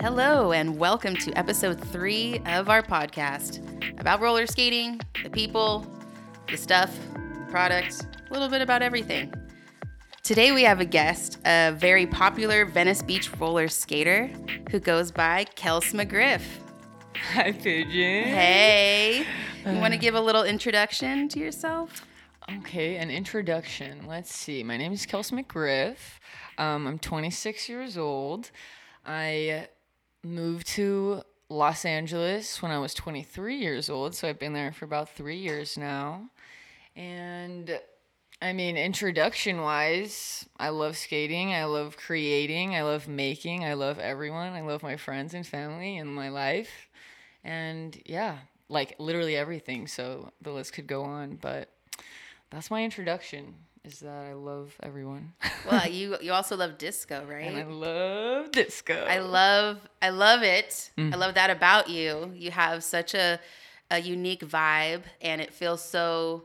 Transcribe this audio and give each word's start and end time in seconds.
Hello, 0.00 0.52
and 0.52 0.78
welcome 0.78 1.14
to 1.14 1.30
episode 1.34 1.78
three 1.78 2.40
of 2.46 2.70
our 2.70 2.80
podcast 2.80 3.60
about 4.00 4.22
roller 4.22 4.46
skating, 4.46 4.98
the 5.22 5.28
people, 5.28 5.86
the 6.48 6.56
stuff, 6.56 6.98
the 7.12 7.46
product, 7.50 8.06
a 8.30 8.32
little 8.32 8.48
bit 8.48 8.62
about 8.62 8.80
everything. 8.80 9.30
Today 10.22 10.52
we 10.52 10.62
have 10.62 10.80
a 10.80 10.86
guest, 10.86 11.36
a 11.44 11.72
very 11.72 12.06
popular 12.06 12.64
Venice 12.64 13.02
Beach 13.02 13.30
roller 13.38 13.68
skater 13.68 14.28
who 14.70 14.80
goes 14.80 15.12
by 15.12 15.44
Kels 15.54 15.92
McGriff. 15.92 16.44
Hi, 17.34 17.52
Pigeon. 17.52 18.24
Hey, 18.24 19.26
you 19.66 19.78
want 19.80 19.92
to 19.92 19.98
give 19.98 20.14
a 20.14 20.20
little 20.20 20.44
introduction 20.44 21.28
to 21.28 21.38
yourself? 21.38 22.06
Okay, 22.60 22.96
an 22.96 23.10
introduction. 23.10 24.06
Let's 24.06 24.34
see. 24.34 24.62
My 24.62 24.78
name 24.78 24.94
is 24.94 25.04
Kels 25.04 25.30
McGriff. 25.30 25.98
Um, 26.56 26.86
I'm 26.86 26.98
26 26.98 27.68
years 27.68 27.98
old. 27.98 28.50
I 29.04 29.68
moved 30.22 30.66
to 30.68 31.22
Los 31.48 31.84
Angeles 31.84 32.62
when 32.62 32.70
I 32.70 32.78
was 32.78 32.94
23 32.94 33.56
years 33.56 33.90
old, 33.90 34.14
so 34.14 34.28
I've 34.28 34.38
been 34.38 34.52
there 34.52 34.72
for 34.72 34.84
about 34.84 35.10
three 35.10 35.38
years 35.38 35.76
now. 35.76 36.30
And 36.94 37.80
I 38.42 38.52
mean, 38.52 38.76
introduction 38.76 39.60
wise, 39.60 40.48
I 40.58 40.70
love 40.70 40.96
skating, 40.96 41.52
I 41.52 41.64
love 41.64 41.96
creating, 41.96 42.74
I 42.74 42.82
love 42.82 43.08
making, 43.08 43.64
I 43.64 43.74
love 43.74 43.98
everyone, 43.98 44.52
I 44.52 44.62
love 44.62 44.82
my 44.82 44.96
friends 44.96 45.34
and 45.34 45.46
family 45.46 45.98
and 45.98 46.14
my 46.14 46.28
life. 46.28 46.88
And 47.44 48.00
yeah, 48.06 48.38
like 48.68 48.94
literally 48.98 49.36
everything. 49.36 49.86
So 49.86 50.32
the 50.40 50.52
list 50.52 50.72
could 50.72 50.86
go 50.86 51.02
on, 51.02 51.36
but 51.36 51.70
that's 52.50 52.70
my 52.70 52.84
introduction 52.84 53.54
is 53.84 54.00
that 54.00 54.26
I 54.26 54.32
love 54.34 54.74
everyone. 54.82 55.32
Well, 55.70 55.86
you 55.88 56.16
you 56.22 56.32
also 56.32 56.56
love 56.56 56.78
disco, 56.78 57.22
right? 57.28 57.46
and 57.46 57.58
I 57.58 57.64
love 57.64 58.50
disco. 58.50 58.94
I 58.94 59.18
love 59.18 59.78
I 60.00 60.08
love 60.08 60.42
it. 60.42 60.90
I 60.96 61.00
mm. 61.02 61.16
love 61.16 61.34
that 61.34 61.50
about 61.50 61.90
you. 61.90 62.32
You 62.34 62.50
have 62.50 62.82
such 62.82 63.14
a 63.14 63.38
a 63.90 64.00
unique 64.00 64.40
vibe 64.40 65.02
and 65.20 65.40
it 65.40 65.52
feels 65.52 65.84
so 65.84 66.44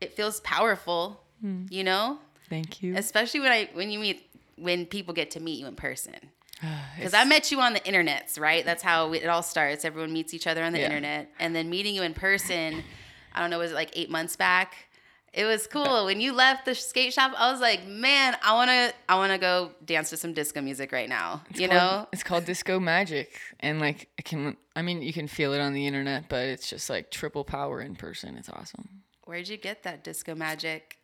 it 0.00 0.14
feels 0.14 0.40
powerful, 0.40 1.20
mm. 1.44 1.70
you 1.72 1.82
know? 1.82 2.18
Thank 2.48 2.82
you. 2.82 2.96
Especially 2.96 3.40
when 3.40 3.50
I 3.50 3.68
when 3.72 3.90
you 3.90 3.98
meet 3.98 4.30
when 4.56 4.86
people 4.86 5.12
get 5.12 5.32
to 5.32 5.40
meet 5.40 5.58
you 5.58 5.66
in 5.66 5.74
person. 5.74 6.14
Cuz 7.00 7.12
I 7.12 7.24
met 7.24 7.50
you 7.50 7.60
on 7.60 7.72
the 7.72 7.80
internets, 7.80 8.38
right? 8.38 8.64
That's 8.64 8.82
how 8.82 9.12
it 9.12 9.26
all 9.26 9.42
starts. 9.42 9.84
Everyone 9.84 10.12
meets 10.12 10.32
each 10.34 10.46
other 10.46 10.62
on 10.62 10.72
the 10.72 10.78
Yeah. 10.78 10.86
internet 10.86 11.32
and 11.40 11.54
then 11.54 11.68
meeting 11.68 11.96
you 11.96 12.02
in 12.02 12.14
person, 12.14 12.84
I 13.32 13.40
don't 13.40 13.50
know, 13.50 13.58
was 13.58 13.72
it 13.72 13.74
like 13.74 13.90
8 13.94 14.08
months 14.08 14.36
back? 14.36 14.86
It 15.32 15.46
was 15.46 15.66
cool. 15.66 16.04
When 16.04 16.20
you 16.20 16.34
left 16.34 16.66
the 16.66 16.74
skate 16.74 17.14
shop, 17.14 17.32
I 17.38 17.50
was 17.50 17.58
like, 17.60 17.86
"Man, 17.86 18.36
I 18.42 18.52
want 18.54 18.68
to 18.70 18.92
I 19.08 19.14
want 19.16 19.32
to 19.32 19.38
go 19.38 19.70
dance 19.84 20.10
to 20.10 20.18
some 20.18 20.34
disco 20.34 20.60
music 20.60 20.92
right 20.92 21.08
now." 21.08 21.42
It's 21.48 21.58
you 21.58 21.68
called- 21.68 21.80
know? 21.80 22.08
it's 22.12 22.22
called 22.22 22.44
disco 22.44 22.78
magic 22.78 23.40
and 23.60 23.80
like 23.80 24.08
I 24.18 24.22
can 24.22 24.56
i 24.76 24.82
mean 24.82 25.00
you 25.02 25.12
can 25.12 25.28
feel 25.28 25.52
it 25.54 25.60
on 25.60 25.72
the 25.74 25.86
internet 25.86 26.28
but 26.28 26.44
it's 26.46 26.68
just 26.68 26.88
like 26.90 27.10
triple 27.10 27.44
power 27.44 27.80
in 27.80 27.94
person 27.94 28.36
it's 28.36 28.48
awesome 28.50 29.02
Where'd 29.26 29.48
you 29.48 29.56
get 29.58 29.82
that 29.84 30.02
disco 30.04 30.34
magic? 30.34 30.96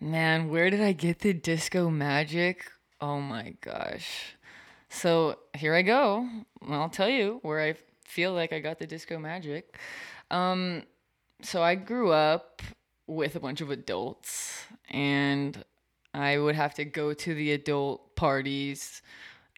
man 0.00 0.48
where 0.50 0.68
did 0.70 0.82
i 0.82 0.92
get 0.92 1.20
the 1.20 1.32
disco 1.32 1.88
magic 1.88 2.70
oh 3.00 3.20
my 3.20 3.54
gosh 3.62 4.34
so 4.90 5.38
here 5.56 5.74
i 5.74 5.80
go 5.82 6.28
i'll 6.68 6.90
tell 6.90 7.08
you 7.08 7.38
where 7.42 7.60
i 7.62 7.74
feel 8.04 8.32
like 8.34 8.52
i 8.52 8.58
got 8.60 8.78
the 8.78 8.86
disco 8.86 9.18
magic 9.18 9.78
um 10.30 10.82
so 11.42 11.62
i 11.62 11.74
grew 11.74 12.10
up 12.12 12.60
with 13.06 13.36
a 13.36 13.40
bunch 13.40 13.60
of 13.60 13.70
adults 13.70 14.64
and 14.90 15.64
i 16.14 16.38
would 16.38 16.54
have 16.54 16.74
to 16.74 16.84
go 16.84 17.12
to 17.12 17.34
the 17.34 17.52
adult 17.52 18.16
parties 18.16 19.02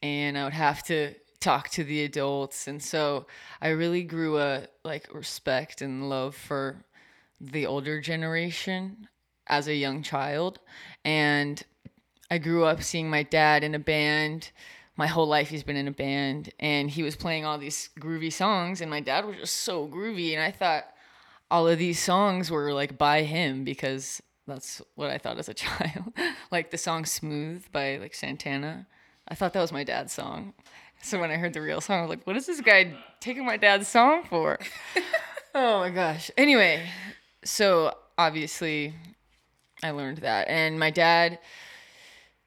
and 0.02 0.36
I 0.36 0.44
would 0.44 0.52
have 0.52 0.82
to 0.84 1.14
talk 1.40 1.68
to 1.70 1.84
the 1.84 2.04
adults. 2.04 2.66
And 2.68 2.82
so 2.82 3.26
I 3.60 3.68
really 3.68 4.02
grew 4.02 4.38
a 4.38 4.66
like 4.84 5.12
respect 5.12 5.82
and 5.82 6.08
love 6.08 6.34
for 6.34 6.84
the 7.40 7.66
older 7.66 8.00
generation 8.00 9.08
as 9.46 9.68
a 9.68 9.74
young 9.74 10.02
child. 10.02 10.58
And 11.04 11.62
I 12.30 12.38
grew 12.38 12.64
up 12.64 12.82
seeing 12.82 13.08
my 13.08 13.22
dad 13.22 13.62
in 13.62 13.74
a 13.74 13.78
band. 13.78 14.50
My 14.96 15.06
whole 15.06 15.26
life 15.26 15.48
he's 15.50 15.62
been 15.62 15.76
in 15.76 15.88
a 15.88 15.92
band 15.92 16.52
and 16.58 16.90
he 16.90 17.02
was 17.02 17.16
playing 17.16 17.44
all 17.44 17.58
these 17.58 17.90
groovy 18.00 18.32
songs 18.32 18.80
and 18.80 18.90
my 18.90 19.00
dad 19.00 19.26
was 19.26 19.36
just 19.36 19.58
so 19.58 19.86
groovy 19.86 20.32
and 20.32 20.42
I 20.42 20.50
thought 20.50 20.86
all 21.50 21.68
of 21.68 21.78
these 21.78 21.98
songs 22.02 22.50
were 22.50 22.72
like 22.72 22.98
by 22.98 23.22
him 23.22 23.64
because 23.64 24.22
that's 24.46 24.82
what 24.94 25.10
I 25.10 25.18
thought 25.18 25.38
as 25.38 25.48
a 25.48 25.54
child. 25.66 26.12
like 26.50 26.70
the 26.70 26.78
song 26.78 27.04
Smooth 27.04 27.64
by 27.72 27.96
like 27.98 28.14
Santana. 28.14 28.86
I 29.28 29.34
thought 29.34 29.52
that 29.54 29.60
was 29.60 29.72
my 29.72 29.84
dad's 29.84 30.12
song. 30.12 30.54
So 31.02 31.20
when 31.20 31.30
I 31.30 31.36
heard 31.36 31.52
the 31.52 31.60
real 31.60 31.80
song, 31.80 31.98
I 31.98 32.02
was 32.02 32.10
like, 32.10 32.26
what 32.26 32.36
is 32.36 32.46
this 32.46 32.60
guy 32.60 32.94
taking 33.20 33.44
my 33.44 33.56
dad's 33.56 33.88
song 33.88 34.24
for? 34.24 34.58
oh 35.54 35.80
my 35.80 35.90
gosh. 35.90 36.30
Anyway, 36.36 36.88
so 37.44 37.94
obviously 38.16 38.94
I 39.82 39.90
learned 39.90 40.18
that. 40.18 40.48
And 40.48 40.78
my 40.78 40.90
dad, 40.90 41.38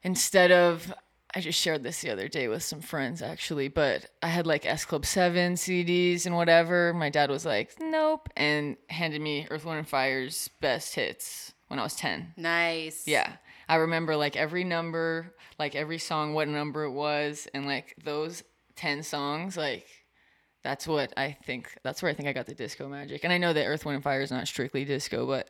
instead 0.02 0.50
of, 0.50 0.92
I 1.34 1.40
just 1.40 1.60
shared 1.60 1.82
this 1.82 2.00
the 2.00 2.10
other 2.10 2.28
day 2.28 2.48
with 2.48 2.62
some 2.62 2.80
friends 2.80 3.22
actually, 3.22 3.68
but 3.68 4.06
I 4.22 4.26
had 4.26 4.46
like 4.46 4.66
S 4.66 4.84
Club 4.84 5.06
7 5.06 5.54
CDs 5.54 6.26
and 6.26 6.34
whatever. 6.34 6.92
My 6.92 7.08
dad 7.08 7.30
was 7.30 7.46
like, 7.46 7.72
nope, 7.78 8.28
and 8.36 8.76
handed 8.88 9.20
me 9.20 9.46
Earth, 9.50 9.64
Wind, 9.64 9.78
and 9.78 9.88
Fire's 9.88 10.48
best 10.60 10.94
hits 10.94 11.52
when 11.68 11.78
I 11.78 11.84
was 11.84 11.94
10. 11.94 12.34
Nice. 12.36 13.06
Yeah. 13.06 13.32
I 13.68 13.76
remember 13.76 14.16
like 14.16 14.34
every 14.34 14.64
number, 14.64 15.34
like 15.58 15.76
every 15.76 15.98
song, 15.98 16.34
what 16.34 16.48
number 16.48 16.84
it 16.84 16.90
was, 16.90 17.46
and 17.54 17.66
like 17.66 17.94
those 18.02 18.42
10 18.76 19.04
songs, 19.04 19.56
like 19.56 19.86
that's 20.64 20.88
what 20.88 21.12
I 21.16 21.36
think, 21.44 21.72
that's 21.84 22.02
where 22.02 22.10
I 22.10 22.14
think 22.14 22.28
I 22.28 22.32
got 22.32 22.46
the 22.46 22.54
disco 22.54 22.88
magic. 22.88 23.22
And 23.22 23.32
I 23.32 23.38
know 23.38 23.52
that 23.52 23.64
Earth, 23.66 23.84
Wind, 23.84 23.94
and 23.94 24.04
Fire 24.04 24.20
is 24.20 24.32
not 24.32 24.48
strictly 24.48 24.84
disco, 24.84 25.26
but 25.26 25.48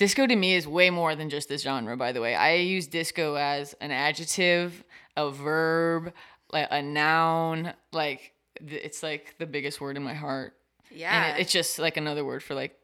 disco 0.00 0.26
to 0.26 0.34
me 0.34 0.54
is 0.54 0.66
way 0.66 0.88
more 0.88 1.14
than 1.14 1.28
just 1.28 1.50
this 1.50 1.60
genre, 1.60 1.94
by 1.94 2.10
the 2.10 2.22
way. 2.22 2.34
I 2.34 2.54
use 2.54 2.86
disco 2.86 3.34
as 3.34 3.74
an 3.82 3.90
adjective, 3.90 4.82
a 5.14 5.30
verb, 5.30 6.14
like 6.50 6.68
a 6.70 6.80
noun, 6.80 7.74
like 7.92 8.32
it's 8.56 9.02
like 9.02 9.34
the 9.38 9.44
biggest 9.44 9.78
word 9.78 9.98
in 9.98 10.02
my 10.02 10.14
heart. 10.14 10.54
Yeah. 10.90 11.12
And 11.12 11.36
it, 11.36 11.42
it's 11.42 11.52
just 11.52 11.78
like 11.78 11.98
another 11.98 12.24
word 12.24 12.42
for 12.42 12.54
like 12.54 12.78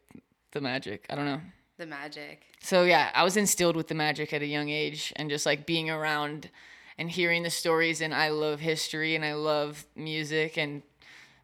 the 0.51 0.61
magic. 0.61 1.07
I 1.09 1.15
don't 1.15 1.25
know. 1.25 1.41
the 1.77 1.87
magic. 1.87 2.43
So 2.61 2.83
yeah, 2.83 3.09
I 3.15 3.23
was 3.23 3.35
instilled 3.35 3.75
with 3.75 3.87
the 3.87 3.95
magic 3.95 4.31
at 4.31 4.43
a 4.43 4.45
young 4.45 4.69
age 4.69 5.11
and 5.15 5.27
just 5.27 5.45
like 5.45 5.65
being 5.65 5.89
around 5.89 6.51
and 6.99 7.09
hearing 7.09 7.41
the 7.41 7.49
stories 7.49 7.99
and 7.99 8.13
I 8.13 8.29
love 8.29 8.59
history 8.59 9.15
and 9.15 9.25
I 9.25 9.33
love 9.33 9.87
music 9.95 10.55
and 10.55 10.83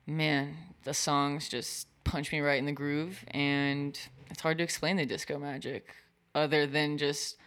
man, 0.06 0.56
the 0.84 0.94
songs 0.94 1.50
just 1.50 1.88
punch 2.04 2.32
me 2.32 2.42
right 2.42 2.60
in 2.60 2.66
the 2.68 2.72
groove 2.72 3.26
and 3.32 4.00
it's 4.30 4.42
hard 4.42 4.58
to 4.58 4.64
explain 4.64 4.98
the 4.98 5.06
disco 5.06 5.38
magic 5.38 5.96
other 6.36 6.66
than 6.66 6.98
just 6.98 7.38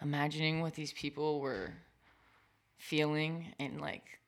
imagining 0.00 0.60
what 0.60 0.74
these 0.74 0.92
people 0.92 1.40
were 1.40 1.72
feeling 2.76 3.46
and 3.58 3.80
like 3.80 4.20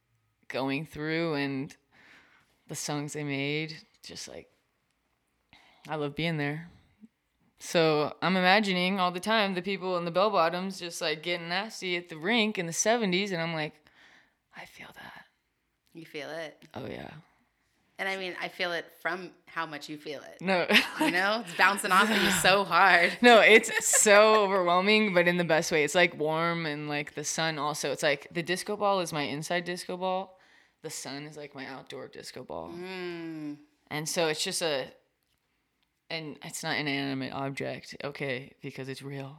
going 0.48 0.84
through 0.84 1.34
and 1.34 1.76
the 2.68 2.74
songs 2.74 3.12
they 3.12 3.24
made 3.24 3.76
just 4.02 4.28
like 4.28 4.48
I 5.88 5.96
love 5.96 6.14
being 6.14 6.36
there. 6.36 6.68
So 7.58 8.14
I'm 8.22 8.36
imagining 8.36 8.98
all 9.00 9.10
the 9.10 9.20
time 9.20 9.54
the 9.54 9.62
people 9.62 9.96
in 9.96 10.04
the 10.04 10.10
bell 10.10 10.30
bottoms 10.30 10.78
just 10.78 11.00
like 11.00 11.22
getting 11.22 11.48
nasty 11.48 11.96
at 11.96 12.08
the 12.08 12.16
rink 12.16 12.58
in 12.58 12.66
the 12.66 12.72
70s, 12.72 13.32
and 13.32 13.40
I'm 13.40 13.54
like, 13.54 13.74
I 14.56 14.64
feel 14.64 14.88
that. 14.94 15.24
You 15.92 16.06
feel 16.06 16.30
it. 16.30 16.64
Oh 16.74 16.86
yeah. 16.86 17.10
And 18.00 18.08
I 18.08 18.16
mean, 18.16 18.34
I 18.40 18.48
feel 18.48 18.72
it 18.72 18.86
from 19.02 19.30
how 19.44 19.66
much 19.66 19.90
you 19.90 19.98
feel 19.98 20.22
it. 20.22 20.40
No. 20.40 20.66
You 21.00 21.10
know, 21.10 21.44
it's 21.46 21.54
bouncing 21.58 21.92
off 21.92 22.10
of 22.10 22.16
you 22.22 22.30
so 22.30 22.64
hard. 22.74 23.12
no, 23.20 23.40
it's 23.40 23.70
so 24.00 24.36
overwhelming, 24.36 25.12
but 25.12 25.28
in 25.28 25.36
the 25.36 25.44
best 25.44 25.70
way. 25.70 25.84
It's 25.84 25.94
like 25.94 26.18
warm 26.18 26.64
and 26.64 26.88
like 26.88 27.14
the 27.14 27.24
sun 27.24 27.58
also. 27.58 27.92
It's 27.92 28.02
like 28.02 28.26
the 28.32 28.42
disco 28.42 28.74
ball 28.74 29.00
is 29.00 29.12
my 29.12 29.24
inside 29.24 29.66
disco 29.66 29.98
ball. 29.98 30.38
The 30.82 30.88
sun 30.88 31.26
is 31.26 31.36
like 31.36 31.54
my 31.54 31.66
outdoor 31.66 32.08
disco 32.08 32.42
ball. 32.42 32.72
Mm. 32.72 33.58
And 33.90 34.08
so 34.08 34.28
it's 34.28 34.42
just 34.42 34.62
a 34.62 34.86
and 36.08 36.38
it's 36.42 36.62
not 36.62 36.76
an 36.76 36.88
inanimate 36.88 37.34
object, 37.34 37.96
okay, 38.02 38.54
because 38.62 38.88
it's 38.88 39.02
real. 39.02 39.36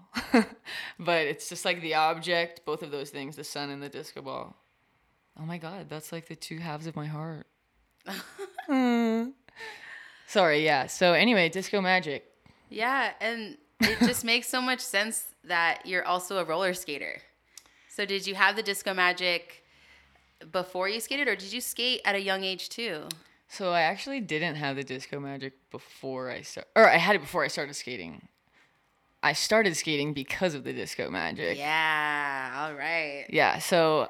but 0.99 1.25
it's 1.25 1.49
just 1.49 1.65
like 1.65 1.81
the 1.81 1.95
object, 1.95 2.61
both 2.63 2.83
of 2.83 2.91
those 2.91 3.09
things, 3.09 3.35
the 3.35 3.43
sun 3.43 3.71
and 3.71 3.81
the 3.81 3.89
disco 3.89 4.21
ball. 4.21 4.55
Oh 5.39 5.45
my 5.45 5.57
god, 5.57 5.87
that's 5.89 6.11
like 6.11 6.27
the 6.27 6.35
two 6.35 6.59
halves 6.59 6.85
of 6.85 6.95
my 6.95 7.07
heart. 7.07 7.47
Mm. 8.69 9.33
Sorry, 10.27 10.63
yeah. 10.63 10.87
So 10.87 11.13
anyway, 11.13 11.49
disco 11.49 11.81
magic. 11.81 12.25
Yeah, 12.69 13.11
and 13.19 13.57
it 13.81 13.99
just 13.99 14.23
makes 14.23 14.47
so 14.47 14.61
much 14.61 14.79
sense 14.79 15.25
that 15.43 15.85
you're 15.85 16.05
also 16.05 16.37
a 16.37 16.45
roller 16.45 16.73
skater. 16.73 17.21
So 17.89 18.05
did 18.05 18.25
you 18.25 18.35
have 18.35 18.55
the 18.55 18.63
disco 18.63 18.93
magic 18.93 19.65
before 20.51 20.87
you 20.87 20.99
skated 20.99 21.27
or 21.27 21.35
did 21.35 21.51
you 21.51 21.61
skate 21.61 22.01
at 22.05 22.15
a 22.15 22.21
young 22.21 22.43
age 22.43 22.69
too? 22.69 23.09
So 23.47 23.71
I 23.71 23.81
actually 23.81 24.21
didn't 24.21 24.55
have 24.55 24.77
the 24.77 24.83
disco 24.83 25.19
magic 25.19 25.53
before 25.71 26.31
I 26.31 26.41
started 26.41 26.69
or 26.75 26.89
I 26.89 26.97
had 26.97 27.15
it 27.17 27.19
before 27.19 27.43
I 27.43 27.47
started 27.47 27.75
skating. 27.75 28.27
I 29.23 29.33
started 29.33 29.75
skating 29.75 30.13
because 30.13 30.55
of 30.55 30.63
the 30.63 30.73
disco 30.73 31.09
magic. 31.09 31.57
Yeah, 31.57 32.65
all 32.65 32.73
right. 32.73 33.25
Yeah, 33.29 33.59
so 33.59 34.09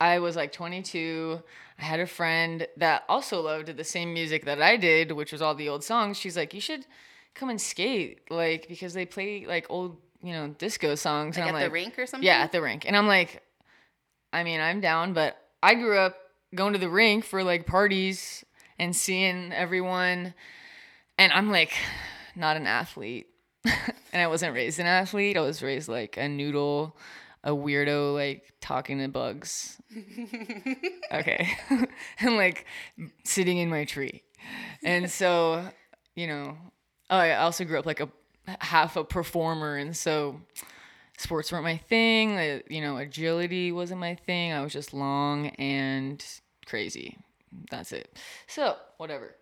I 0.00 0.18
was 0.20 0.36
like 0.36 0.52
22. 0.52 1.42
I 1.78 1.82
had 1.82 2.00
a 2.00 2.06
friend 2.06 2.66
that 2.76 3.04
also 3.08 3.40
loved 3.40 3.76
the 3.76 3.84
same 3.84 4.12
music 4.12 4.44
that 4.44 4.60
I 4.62 4.76
did, 4.76 5.12
which 5.12 5.32
was 5.32 5.42
all 5.42 5.54
the 5.54 5.68
old 5.68 5.84
songs. 5.84 6.16
She's 6.16 6.36
like, 6.36 6.54
you 6.54 6.60
should 6.60 6.86
come 7.34 7.50
and 7.50 7.60
skate, 7.60 8.20
like 8.30 8.68
because 8.68 8.94
they 8.94 9.06
play 9.06 9.46
like 9.46 9.66
old, 9.68 9.96
you 10.22 10.32
know, 10.32 10.48
disco 10.48 10.94
songs. 10.94 11.36
Like 11.36 11.46
and 11.46 11.48
at 11.50 11.54
I'm 11.54 11.60
the 11.60 11.66
like, 11.66 11.72
rink 11.72 11.98
or 11.98 12.06
something? 12.06 12.26
yeah, 12.26 12.38
at 12.38 12.52
the 12.52 12.62
rink. 12.62 12.84
And 12.86 12.96
I'm 12.96 13.06
like, 13.06 13.42
I 14.32 14.44
mean, 14.44 14.60
I'm 14.60 14.80
down, 14.80 15.12
but 15.12 15.36
I 15.62 15.74
grew 15.74 15.98
up 15.98 16.16
going 16.54 16.72
to 16.72 16.78
the 16.78 16.88
rink 16.88 17.24
for 17.24 17.42
like 17.42 17.66
parties 17.66 18.44
and 18.78 18.94
seeing 18.94 19.52
everyone. 19.52 20.34
And 21.16 21.32
I'm 21.32 21.50
like, 21.50 21.72
not 22.36 22.56
an 22.56 22.66
athlete. 22.66 23.26
and 23.64 24.22
I 24.22 24.28
wasn't 24.28 24.54
raised 24.54 24.78
an 24.78 24.86
athlete. 24.86 25.36
I 25.36 25.40
was 25.40 25.62
raised 25.62 25.88
like 25.88 26.16
a 26.16 26.28
noodle, 26.28 26.96
a 27.44 27.50
weirdo, 27.50 28.14
like 28.14 28.52
talking 28.60 28.98
to 28.98 29.08
bugs. 29.08 29.80
okay. 31.12 31.48
and 32.20 32.36
like 32.36 32.66
sitting 33.24 33.58
in 33.58 33.68
my 33.68 33.84
tree. 33.84 34.22
And 34.84 35.10
so, 35.10 35.64
you 36.14 36.26
know, 36.26 36.56
oh, 37.10 37.16
I 37.16 37.36
also 37.36 37.64
grew 37.64 37.78
up 37.78 37.86
like 37.86 38.00
a 38.00 38.08
half 38.60 38.96
a 38.96 39.04
performer. 39.04 39.76
And 39.76 39.96
so, 39.96 40.40
sports 41.18 41.52
weren't 41.52 41.64
my 41.64 41.76
thing. 41.76 42.62
You 42.68 42.80
know, 42.80 42.96
agility 42.96 43.72
wasn't 43.72 44.00
my 44.00 44.14
thing. 44.14 44.52
I 44.52 44.62
was 44.62 44.72
just 44.72 44.94
long 44.94 45.48
and 45.58 46.24
crazy. 46.66 47.18
That's 47.70 47.92
it. 47.92 48.18
So, 48.46 48.76
whatever. 48.96 49.34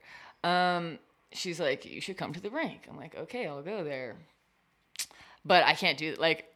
Um, 0.44 0.98
she's 1.32 1.60
like, 1.60 1.84
you 1.84 2.00
should 2.00 2.16
come 2.16 2.32
to 2.32 2.40
the 2.40 2.50
rink. 2.50 2.86
I'm 2.88 2.96
like, 2.96 3.16
okay, 3.16 3.46
I'll 3.46 3.62
go 3.62 3.84
there. 3.84 4.16
But 5.44 5.64
I 5.64 5.74
can't 5.74 5.98
do 5.98 6.14
like, 6.18 6.46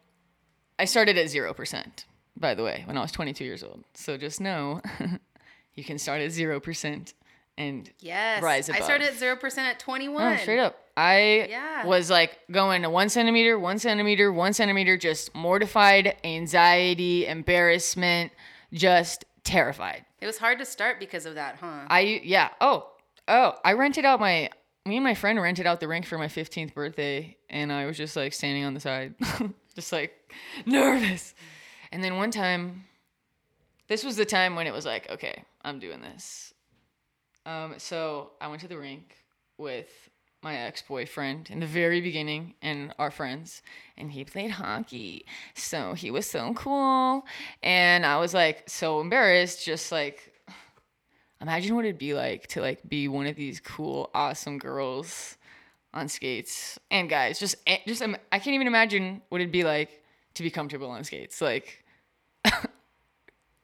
I 0.81 0.85
started 0.85 1.15
at 1.15 1.27
0%, 1.27 2.05
by 2.35 2.55
the 2.55 2.63
way, 2.63 2.81
when 2.85 2.97
I 2.97 3.01
was 3.01 3.11
22 3.11 3.43
years 3.43 3.63
old. 3.63 3.83
So 3.93 4.17
just 4.17 4.41
know 4.41 4.81
you 5.75 5.83
can 5.83 5.99
start 5.99 6.21
at 6.21 6.31
0% 6.31 7.13
and 7.57 7.91
Yes. 7.99 8.41
Rise 8.41 8.67
I 8.69 8.79
started 8.79 9.07
at 9.09 9.13
0% 9.13 9.57
at 9.59 9.77
21. 9.77 10.33
Oh, 10.33 10.35
straight 10.37 10.57
up. 10.59 10.75
I 10.97 11.45
Yeah. 11.49 11.85
was 11.85 12.09
like 12.09 12.39
going 12.49 12.81
to 12.81 12.89
one 12.89 13.09
centimeter, 13.09 13.59
one 13.59 13.77
centimeter, 13.77 14.31
one 14.33 14.53
centimeter, 14.53 14.97
just 14.97 15.35
mortified, 15.35 16.15
anxiety, 16.23 17.27
embarrassment, 17.27 18.31
just 18.73 19.23
terrified. 19.43 20.03
It 20.19 20.25
was 20.25 20.39
hard 20.39 20.57
to 20.59 20.65
start 20.65 20.99
because 20.99 21.27
of 21.27 21.35
that, 21.35 21.57
huh? 21.61 21.85
I, 21.89 22.21
yeah. 22.23 22.49
Oh, 22.59 22.89
oh, 23.27 23.53
I 23.63 23.73
rented 23.73 24.05
out 24.05 24.19
my, 24.19 24.49
me 24.85 24.97
and 24.97 25.03
my 25.03 25.13
friend 25.13 25.39
rented 25.41 25.67
out 25.67 25.79
the 25.79 25.87
rink 25.87 26.05
for 26.05 26.17
my 26.17 26.27
15th 26.27 26.73
birthday, 26.73 27.37
and 27.49 27.71
I 27.71 27.85
was 27.85 27.97
just 27.97 28.15
like 28.15 28.33
standing 28.33 28.63
on 28.63 28.73
the 28.73 28.79
side, 28.79 29.13
just 29.75 29.91
like 29.91 30.13
nervous. 30.65 31.35
And 31.91 32.03
then 32.03 32.17
one 32.17 32.31
time, 32.31 32.85
this 33.87 34.03
was 34.03 34.15
the 34.15 34.25
time 34.25 34.55
when 34.55 34.67
it 34.67 34.73
was 34.73 34.85
like, 34.85 35.09
okay, 35.11 35.43
I'm 35.61 35.79
doing 35.79 36.01
this. 36.01 36.53
Um, 37.45 37.75
so 37.77 38.31
I 38.39 38.47
went 38.47 38.61
to 38.61 38.67
the 38.67 38.77
rink 38.77 39.15
with 39.57 40.09
my 40.41 40.55
ex 40.55 40.81
boyfriend 40.81 41.49
in 41.51 41.59
the 41.59 41.67
very 41.67 42.01
beginning 42.01 42.55
and 42.63 42.93
our 42.97 43.11
friends, 43.11 43.61
and 43.97 44.11
he 44.11 44.23
played 44.23 44.51
hockey. 44.51 45.25
So 45.53 45.93
he 45.93 46.09
was 46.09 46.27
so 46.27 46.53
cool. 46.55 47.23
And 47.61 48.05
I 48.05 48.17
was 48.17 48.33
like 48.33 48.67
so 48.67 48.99
embarrassed, 49.01 49.63
just 49.63 49.91
like, 49.91 50.30
imagine 51.41 51.75
what 51.75 51.85
it'd 51.85 51.97
be 51.97 52.13
like 52.13 52.47
to 52.47 52.61
like 52.61 52.87
be 52.87 53.07
one 53.07 53.25
of 53.27 53.35
these 53.35 53.59
cool, 53.59 54.09
awesome 54.13 54.57
girls 54.59 55.37
on 55.93 56.07
skates 56.07 56.79
and 56.89 57.09
guys. 57.09 57.39
Just, 57.39 57.55
eh, 57.67 57.77
just, 57.85 58.01
I 58.01 58.39
can't 58.39 58.53
even 58.55 58.67
imagine 58.67 59.21
what 59.29 59.41
it'd 59.41 59.51
be 59.51 59.63
like 59.63 60.03
to 60.35 60.43
be 60.43 60.49
comfortable 60.51 60.89
on 60.89 61.03
skates. 61.03 61.41
Like, 61.41 61.83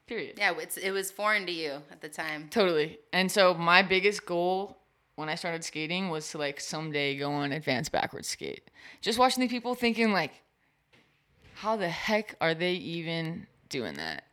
period. 0.07 0.35
yeah, 0.37 0.53
it's, 0.57 0.77
it 0.77 0.91
was 0.91 1.11
foreign 1.11 1.45
to 1.45 1.51
you 1.51 1.81
at 1.91 2.01
the 2.01 2.09
time. 2.09 2.47
Totally. 2.49 2.99
And 3.13 3.31
so 3.31 3.53
my 3.53 3.81
biggest 3.81 4.25
goal 4.25 4.77
when 5.15 5.29
I 5.29 5.35
started 5.35 5.63
skating 5.63 6.09
was 6.09 6.29
to 6.31 6.37
like 6.37 6.59
someday 6.59 7.17
go 7.17 7.31
on 7.31 7.51
advanced 7.51 7.91
backwards 7.91 8.27
skate. 8.27 8.69
Just 9.01 9.17
watching 9.19 9.41
the 9.41 9.47
people 9.47 9.73
thinking 9.75 10.11
like, 10.11 10.31
how 11.55 11.75
the 11.75 11.89
heck 11.89 12.35
are 12.39 12.53
they 12.53 12.73
even 12.73 13.47
doing 13.69 13.95
that? 13.95 14.23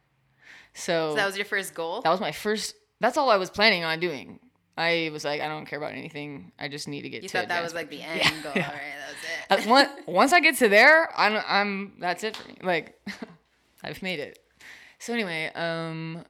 So, 0.75 1.11
So 1.11 1.17
that 1.17 1.26
was 1.26 1.37
your 1.37 1.46
first 1.46 1.75
goal? 1.75 2.00
that 2.02 2.11
was 2.11 2.20
my 2.20 2.32
first. 2.32 2.75
That's 3.00 3.17
all 3.17 3.31
I 3.31 3.37
was 3.37 3.50
planning 3.50 3.85
on 3.85 4.00
doing. 4.00 4.41
I 4.76 5.11
was 5.12 5.25
like, 5.25 5.41
I 5.41 5.46
don't 5.49 5.67
care 5.67 5.79
about 5.79 5.93
anything. 5.93 6.50
I 6.58 6.69
just 6.69 6.88
need 6.88 7.02
to 7.02 7.08
get 7.08 7.19
to 7.19 7.23
you 7.25 7.29
to. 7.29 7.38
thought 7.38 7.49
that 7.49 7.62
was 7.62 7.75
like 7.75 7.91
the 7.91 8.02
end 8.02 8.20
Yeah, 8.25 8.43
goal. 8.43 8.52
yeah. 8.56 8.67
All 8.69 8.73
right, 8.75 8.82
that 9.49 9.58
was 9.58 9.67
uh, 9.67 9.69
it. 9.69 9.70
once, 9.70 9.88
once 10.06 10.32
I 10.32 10.41
get 10.41 10.56
to 10.58 10.69
there, 10.69 11.08
I'm, 11.17 11.41
I'm 11.46 11.93
that's 12.00 12.25
it 12.25 12.37
for 12.37 12.49
me. 12.49 12.56
Like, 12.62 13.00
I've 13.85 14.02
made 14.02 14.19
it. 14.19 14.38
So 14.99 15.12
anyway, 15.12 15.50
um, 15.55 16.25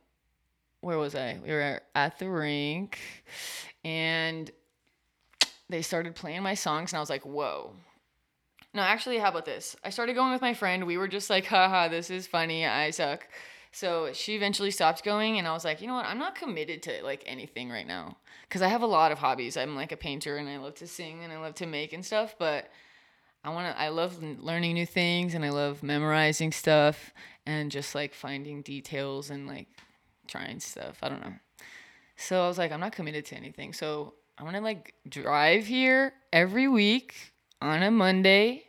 where 0.80 0.98
was 0.98 1.14
I? 1.14 1.38
We 1.42 1.50
were 1.52 1.80
at 1.94 2.18
the 2.18 2.28
rink, 2.28 2.98
and 3.84 4.50
they 5.70 5.80
started 5.82 6.14
playing 6.14 6.42
my 6.42 6.54
songs, 6.54 6.92
and 6.92 6.98
I 6.98 7.00
was 7.00 7.10
like, 7.10 7.24
whoa. 7.24 7.74
No, 8.74 8.82
actually, 8.82 9.18
how 9.18 9.28
about 9.28 9.44
this? 9.44 9.76
I 9.84 9.90
started 9.90 10.14
going 10.14 10.32
with 10.32 10.42
my 10.42 10.52
friend. 10.52 10.84
We 10.86 10.96
were 10.98 11.06
just 11.08 11.30
like, 11.30 11.46
haha, 11.46 11.88
this 11.88 12.10
is 12.10 12.26
funny. 12.26 12.66
I 12.66 12.90
suck. 12.90 13.26
So 13.74 14.12
she 14.12 14.36
eventually 14.36 14.70
stopped 14.70 15.02
going, 15.02 15.36
and 15.36 15.48
I 15.48 15.52
was 15.52 15.64
like, 15.64 15.80
you 15.80 15.88
know 15.88 15.94
what? 15.94 16.06
I'm 16.06 16.18
not 16.18 16.36
committed 16.36 16.80
to 16.84 17.02
like 17.02 17.24
anything 17.26 17.70
right 17.70 17.86
now 17.86 18.16
because 18.48 18.62
I 18.62 18.68
have 18.68 18.82
a 18.82 18.86
lot 18.86 19.10
of 19.10 19.18
hobbies. 19.18 19.56
I'm 19.56 19.74
like 19.74 19.90
a 19.90 19.96
painter, 19.96 20.36
and 20.36 20.48
I 20.48 20.58
love 20.58 20.76
to 20.76 20.86
sing, 20.86 21.24
and 21.24 21.32
I 21.32 21.40
love 21.40 21.56
to 21.56 21.66
make 21.66 21.92
and 21.92 22.06
stuff. 22.06 22.36
But 22.38 22.70
I 23.42 23.50
want 23.50 23.74
to. 23.74 23.80
I 23.80 23.88
love 23.88 24.22
learning 24.22 24.74
new 24.74 24.86
things, 24.86 25.34
and 25.34 25.44
I 25.44 25.50
love 25.50 25.82
memorizing 25.82 26.52
stuff, 26.52 27.12
and 27.46 27.72
just 27.72 27.96
like 27.96 28.14
finding 28.14 28.62
details 28.62 29.30
and 29.30 29.48
like 29.48 29.66
trying 30.28 30.60
stuff. 30.60 30.98
I 31.02 31.08
don't 31.08 31.20
know. 31.20 31.34
So 32.16 32.44
I 32.44 32.46
was 32.46 32.58
like, 32.58 32.70
I'm 32.70 32.78
not 32.78 32.92
committed 32.92 33.24
to 33.26 33.34
anything. 33.34 33.72
So 33.72 34.14
I 34.38 34.44
want 34.44 34.54
to 34.54 34.62
like 34.62 34.94
drive 35.08 35.66
here 35.66 36.12
every 36.32 36.68
week 36.68 37.32
on 37.60 37.82
a 37.82 37.90
Monday, 37.90 38.66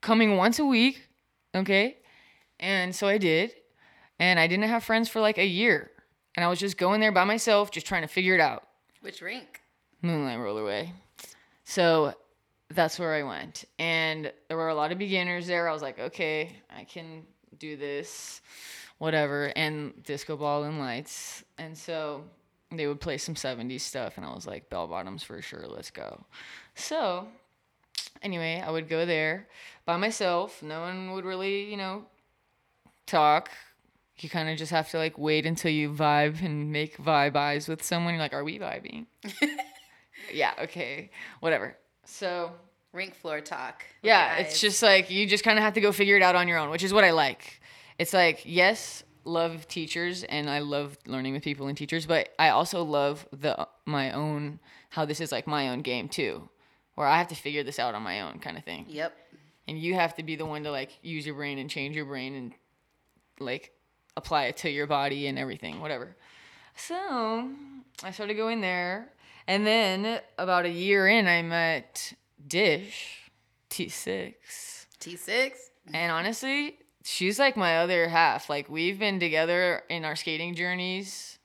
coming 0.00 0.38
once 0.38 0.58
a 0.58 0.64
week. 0.64 1.08
Okay. 1.54 1.98
And 2.58 2.96
so 2.96 3.06
I 3.06 3.18
did. 3.18 3.52
And 4.18 4.38
I 4.40 4.46
didn't 4.46 4.68
have 4.68 4.84
friends 4.84 5.08
for 5.08 5.20
like 5.20 5.38
a 5.38 5.46
year. 5.46 5.90
And 6.36 6.44
I 6.44 6.48
was 6.48 6.58
just 6.58 6.76
going 6.76 7.00
there 7.00 7.12
by 7.12 7.24
myself, 7.24 7.70
just 7.70 7.86
trying 7.86 8.02
to 8.02 8.08
figure 8.08 8.34
it 8.34 8.40
out. 8.40 8.64
Which 9.00 9.22
rink? 9.22 9.60
Moonlight 10.02 10.38
Rollerway. 10.38 10.90
So 11.64 12.14
that's 12.70 12.98
where 12.98 13.14
I 13.14 13.22
went. 13.22 13.64
And 13.78 14.32
there 14.48 14.56
were 14.56 14.68
a 14.68 14.74
lot 14.74 14.92
of 14.92 14.98
beginners 14.98 15.46
there. 15.46 15.68
I 15.68 15.72
was 15.72 15.82
like, 15.82 15.98
okay, 15.98 16.56
I 16.74 16.84
can 16.84 17.24
do 17.58 17.76
this, 17.76 18.40
whatever. 18.98 19.52
And 19.56 20.02
disco 20.04 20.36
ball 20.36 20.64
and 20.64 20.78
lights. 20.78 21.44
And 21.58 21.76
so 21.76 22.24
they 22.70 22.86
would 22.86 23.00
play 23.00 23.18
some 23.18 23.34
70s 23.34 23.80
stuff. 23.80 24.16
And 24.16 24.26
I 24.26 24.34
was 24.34 24.46
like, 24.46 24.68
bell 24.70 24.86
bottoms 24.86 25.22
for 25.22 25.40
sure, 25.40 25.66
let's 25.66 25.90
go. 25.90 26.24
So 26.74 27.26
anyway, 28.22 28.62
I 28.64 28.70
would 28.70 28.88
go 28.88 29.06
there 29.06 29.48
by 29.86 29.96
myself. 29.96 30.62
No 30.62 30.80
one 30.80 31.12
would 31.12 31.24
really, 31.24 31.70
you 31.70 31.76
know, 31.76 32.04
talk. 33.06 33.50
You 34.22 34.28
kind 34.28 34.48
of 34.48 34.56
just 34.58 34.72
have 34.72 34.88
to 34.90 34.98
like 34.98 35.16
wait 35.18 35.46
until 35.46 35.70
you 35.70 35.90
vibe 35.92 36.42
and 36.44 36.72
make 36.72 36.96
vibe 36.98 37.36
eyes 37.36 37.68
with 37.68 37.82
someone. 37.82 38.14
You're 38.14 38.22
like, 38.22 38.32
are 38.34 38.44
we 38.44 38.58
vibing? 38.58 39.06
yeah, 40.32 40.52
okay, 40.62 41.10
whatever. 41.40 41.76
So 42.04 42.52
Rink 42.92 43.14
floor 43.14 43.40
talk. 43.40 43.84
yeah, 44.02 44.36
it's 44.36 44.54
eyes. 44.54 44.60
just 44.60 44.82
like 44.82 45.10
you 45.10 45.26
just 45.26 45.44
kind 45.44 45.58
of 45.58 45.62
have 45.64 45.74
to 45.74 45.80
go 45.80 45.92
figure 45.92 46.16
it 46.16 46.22
out 46.22 46.34
on 46.34 46.48
your 46.48 46.58
own, 46.58 46.70
which 46.70 46.82
is 46.82 46.92
what 46.92 47.04
I 47.04 47.10
like. 47.10 47.60
It's 47.98 48.12
like 48.12 48.42
yes, 48.44 49.04
love 49.24 49.68
teachers 49.68 50.24
and 50.24 50.48
I 50.48 50.60
love 50.60 50.96
learning 51.06 51.34
with 51.34 51.42
people 51.44 51.66
and 51.68 51.76
teachers, 51.76 52.06
but 52.06 52.30
I 52.38 52.48
also 52.50 52.82
love 52.82 53.26
the 53.32 53.66
my 53.86 54.12
own 54.12 54.58
how 54.90 55.04
this 55.04 55.20
is 55.20 55.30
like 55.32 55.46
my 55.46 55.68
own 55.68 55.82
game 55.82 56.08
too, 56.08 56.48
where 56.94 57.06
I 57.06 57.18
have 57.18 57.28
to 57.28 57.34
figure 57.34 57.62
this 57.62 57.78
out 57.78 57.94
on 57.94 58.02
my 58.02 58.22
own 58.22 58.38
kind 58.38 58.56
of 58.56 58.64
thing 58.64 58.86
Yep. 58.88 59.14
and 59.68 59.78
you 59.78 59.94
have 59.94 60.14
to 60.16 60.22
be 60.22 60.34
the 60.34 60.46
one 60.46 60.64
to 60.64 60.70
like 60.70 60.90
use 61.02 61.26
your 61.26 61.34
brain 61.34 61.58
and 61.58 61.68
change 61.68 61.94
your 61.94 62.06
brain 62.06 62.34
and 62.34 62.54
like 63.38 63.72
apply 64.18 64.44
it 64.46 64.56
to 64.58 64.70
your 64.70 64.86
body 64.86 65.26
and 65.28 65.38
everything 65.38 65.80
whatever. 65.80 66.16
So 66.74 67.50
i 68.04 68.10
started 68.12 68.34
going 68.34 68.60
there 68.60 69.08
and 69.46 69.66
then 69.66 70.20
about 70.38 70.64
a 70.64 70.70
year 70.70 71.08
in 71.08 71.26
i 71.26 71.42
met 71.42 72.12
dish 72.46 73.30
t6 73.70 74.34
T6. 75.00 75.52
and 75.92 76.12
honestly 76.12 76.78
she's 77.08 77.38
like 77.38 77.56
my 77.56 77.78
other 77.78 78.08
half. 78.08 78.50
Like 78.50 78.68
we've 78.68 78.98
been 78.98 79.18
together 79.18 79.82
in 79.88 80.04
our 80.04 80.14
skating 80.14 80.54
journeys 80.54 81.38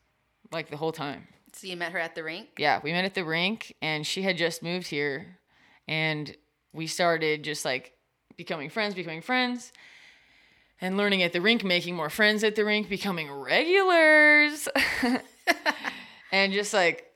like 0.52 0.70
the 0.70 0.78
whole 0.78 0.92
time. 0.92 1.28
So 1.54 1.68
you 1.68 1.78
met 1.78 1.92
her 1.92 2.00
at 2.00 2.16
the 2.16 2.24
rink? 2.24 2.50
yeah, 2.58 2.80
we 2.84 2.92
met 2.92 3.06
at 3.06 3.14
the 3.14 3.24
rink 3.24 3.76
and 3.82 4.06
she 4.06 4.24
had 4.24 4.38
just 4.38 4.62
moved 4.62 4.88
here 4.88 5.40
and 5.88 6.36
we 6.74 6.88
started 6.88 7.44
just 7.44 7.64
like 7.64 7.94
becoming 8.36 8.70
friends, 8.70 8.96
becoming 8.96 9.22
friends 9.22 9.72
and 10.84 10.98
learning 10.98 11.24
at 11.24 11.32
the 11.32 11.40
rink, 11.40 11.64
making 11.64 11.96
more 11.96 12.10
friends 12.10 12.44
at 12.44 12.56
the 12.58 12.66
rink, 12.66 12.90
becoming 12.90 13.32
regulars. 13.32 14.68
and 16.32 16.52
just 16.52 16.74
like 16.74 17.10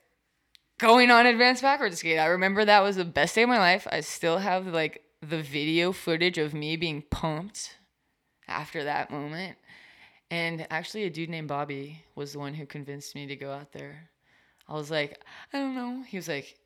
going 0.80 1.12
on 1.12 1.26
advanced 1.26 1.64
backwards 1.64 2.00
skate. 2.00 2.18
I 2.18 2.28
remember 2.28 2.64
that 2.64 2.80
was 2.80 2.96
the 2.96 3.04
best 3.04 3.36
day 3.36 3.44
of 3.44 3.50
my 3.50 3.60
life. 3.60 3.86
I 3.92 4.00
still 4.00 4.38
have 4.38 4.68
like 4.68 5.04
the 5.22 5.42
video 5.42 5.92
footage 5.92 6.38
of 6.38 6.54
me 6.54 6.78
being 6.78 7.04
pumped 7.12 7.76
after 8.48 8.86
that 8.86 9.12
moment. 9.12 9.58
And 10.32 10.66
actually, 10.70 11.04
a 11.04 11.10
dude 11.10 11.30
named 11.30 11.50
Bobby 11.50 12.06
was 12.16 12.32
the 12.32 12.40
one 12.40 12.54
who 12.54 12.66
convinced 12.66 13.16
me 13.16 13.28
to 13.28 13.36
go 13.36 13.52
out 13.52 13.74
there. 13.74 14.10
I 14.70 14.76
was 14.76 14.90
like, 14.90 15.22
I 15.52 15.60
don't 15.60 15.76
know. 15.76 16.04
He 16.08 16.16
was 16.16 16.30
like, 16.30 16.58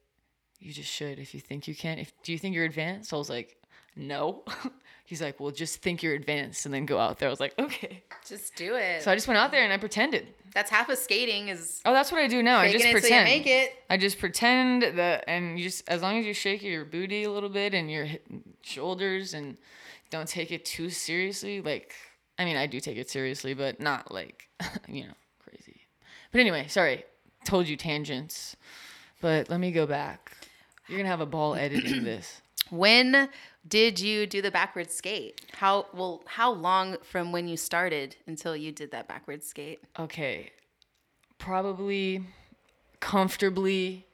you 0.60 0.72
just 0.72 0.92
should 0.92 1.18
if 1.18 1.34
you 1.34 1.40
think 1.40 1.68
you 1.68 1.74
can. 1.74 1.98
If 1.98 2.14
do 2.22 2.32
you 2.32 2.38
think 2.38 2.54
you're 2.54 2.66
advanced? 2.66 3.12
I 3.12 3.18
was 3.18 3.30
like, 3.30 3.58
no. 3.96 4.44
He's 5.12 5.22
like, 5.22 5.42
well, 5.42 5.52
just 5.52 5.82
think 5.82 6.04
you're 6.04 6.14
advanced 6.14 6.66
and 6.66 6.74
then 6.74 6.86
go 6.86 6.98
out 6.98 7.20
there. 7.20 7.28
I 7.28 7.32
was 7.32 7.42
like, 7.42 7.54
okay. 7.60 8.02
Just 8.26 8.56
do 8.56 8.76
it. 8.76 9.04
So 9.04 9.12
I 9.12 9.16
just 9.16 9.28
went 9.28 9.38
out 9.40 9.52
there 9.52 9.62
and 9.62 9.74
I 9.74 9.76
pretended. 9.76 10.26
That's 10.54 10.70
half 10.72 10.88
of 10.88 10.98
skating 10.98 11.50
is 11.50 11.82
Oh, 11.84 11.92
that's 11.92 12.14
what 12.14 12.22
I 12.22 12.28
do 12.30 12.42
now. 12.42 12.60
I 12.60 12.72
just 12.72 12.86
it 12.86 12.94
pretend. 12.94 13.28
you 13.28 13.36
make 13.36 13.46
it. 13.46 13.76
I 13.90 13.98
just 13.98 14.20
pretend 14.20 14.84
that, 14.98 15.26
and 15.28 15.60
you 15.60 15.66
just 15.66 15.84
as 15.90 16.02
long 16.02 16.18
as 16.18 16.26
you 16.26 16.34
shake 16.34 16.64
your 16.64 16.86
booty 16.86 17.26
a 17.26 17.30
little 17.30 17.50
bit 17.50 17.74
and 17.74 17.92
your 17.92 18.08
shoulders 18.62 19.34
and 19.34 19.58
don't 20.12 20.30
take 20.30 20.50
it 20.50 20.64
too 20.64 20.90
seriously. 20.90 21.60
Like, 21.62 21.94
I 22.40 22.46
mean, 22.46 22.56
I 22.56 22.66
do 22.66 22.80
take 22.80 22.96
it 22.96 23.10
seriously, 23.10 23.54
but 23.54 23.82
not 23.82 24.14
like, 24.14 24.48
you 24.88 25.04
know, 25.08 25.14
crazy. 25.44 25.82
But 26.32 26.40
anyway, 26.40 26.68
sorry, 26.70 27.04
told 27.44 27.68
you 27.68 27.76
tangents. 27.76 28.56
But 29.20 29.50
let 29.50 29.60
me 29.60 29.74
go 29.74 29.86
back. 29.86 30.32
You're 30.88 31.00
gonna 31.00 31.10
have 31.10 31.20
a 31.20 31.26
ball 31.26 31.56
editing 31.56 32.06
this. 32.06 32.42
When 32.70 33.28
did 33.68 34.00
you 34.00 34.26
do 34.26 34.42
the 34.42 34.52
backwards 34.52 34.94
skate? 34.94 35.42
How 35.54 35.86
well? 35.94 36.24
How 36.26 36.52
long 36.52 36.98
from 37.04 37.32
when 37.32 37.48
you 37.48 37.58
started 37.58 38.16
until 38.28 38.56
you 38.56 38.72
did 38.72 38.92
that 38.92 39.08
backwards 39.08 39.48
skate? 39.48 39.84
Okay, 40.00 40.52
probably 41.38 42.24
comfortably. 43.00 44.06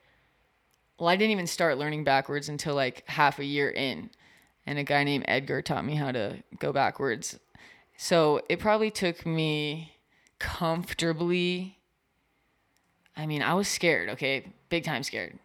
Well, 1.00 1.10
I 1.10 1.16
didn't 1.16 1.32
even 1.32 1.48
start 1.48 1.78
learning 1.78 2.04
backwards 2.04 2.50
until 2.50 2.74
like 2.76 3.04
half 3.08 3.38
a 3.40 3.46
year 3.46 3.70
in. 3.70 4.10
And 4.66 4.78
a 4.80 4.84
guy 4.84 5.04
named 5.06 5.26
Edgar 5.28 5.62
taught 5.62 5.86
me 5.86 5.96
how 5.96 6.12
to 6.12 6.44
go 6.60 6.74
backwards. 6.74 7.40
So 7.96 8.42
it 8.50 8.60
probably 8.60 8.92
took 8.92 9.26
me 9.26 9.94
comfortably. 10.40 11.78
I 13.16 13.26
mean, 13.26 13.42
I 13.42 13.54
was 13.54 13.68
scared, 13.68 14.10
okay? 14.10 14.52
Big 14.70 14.84
time 14.84 15.04
scared. 15.04 15.40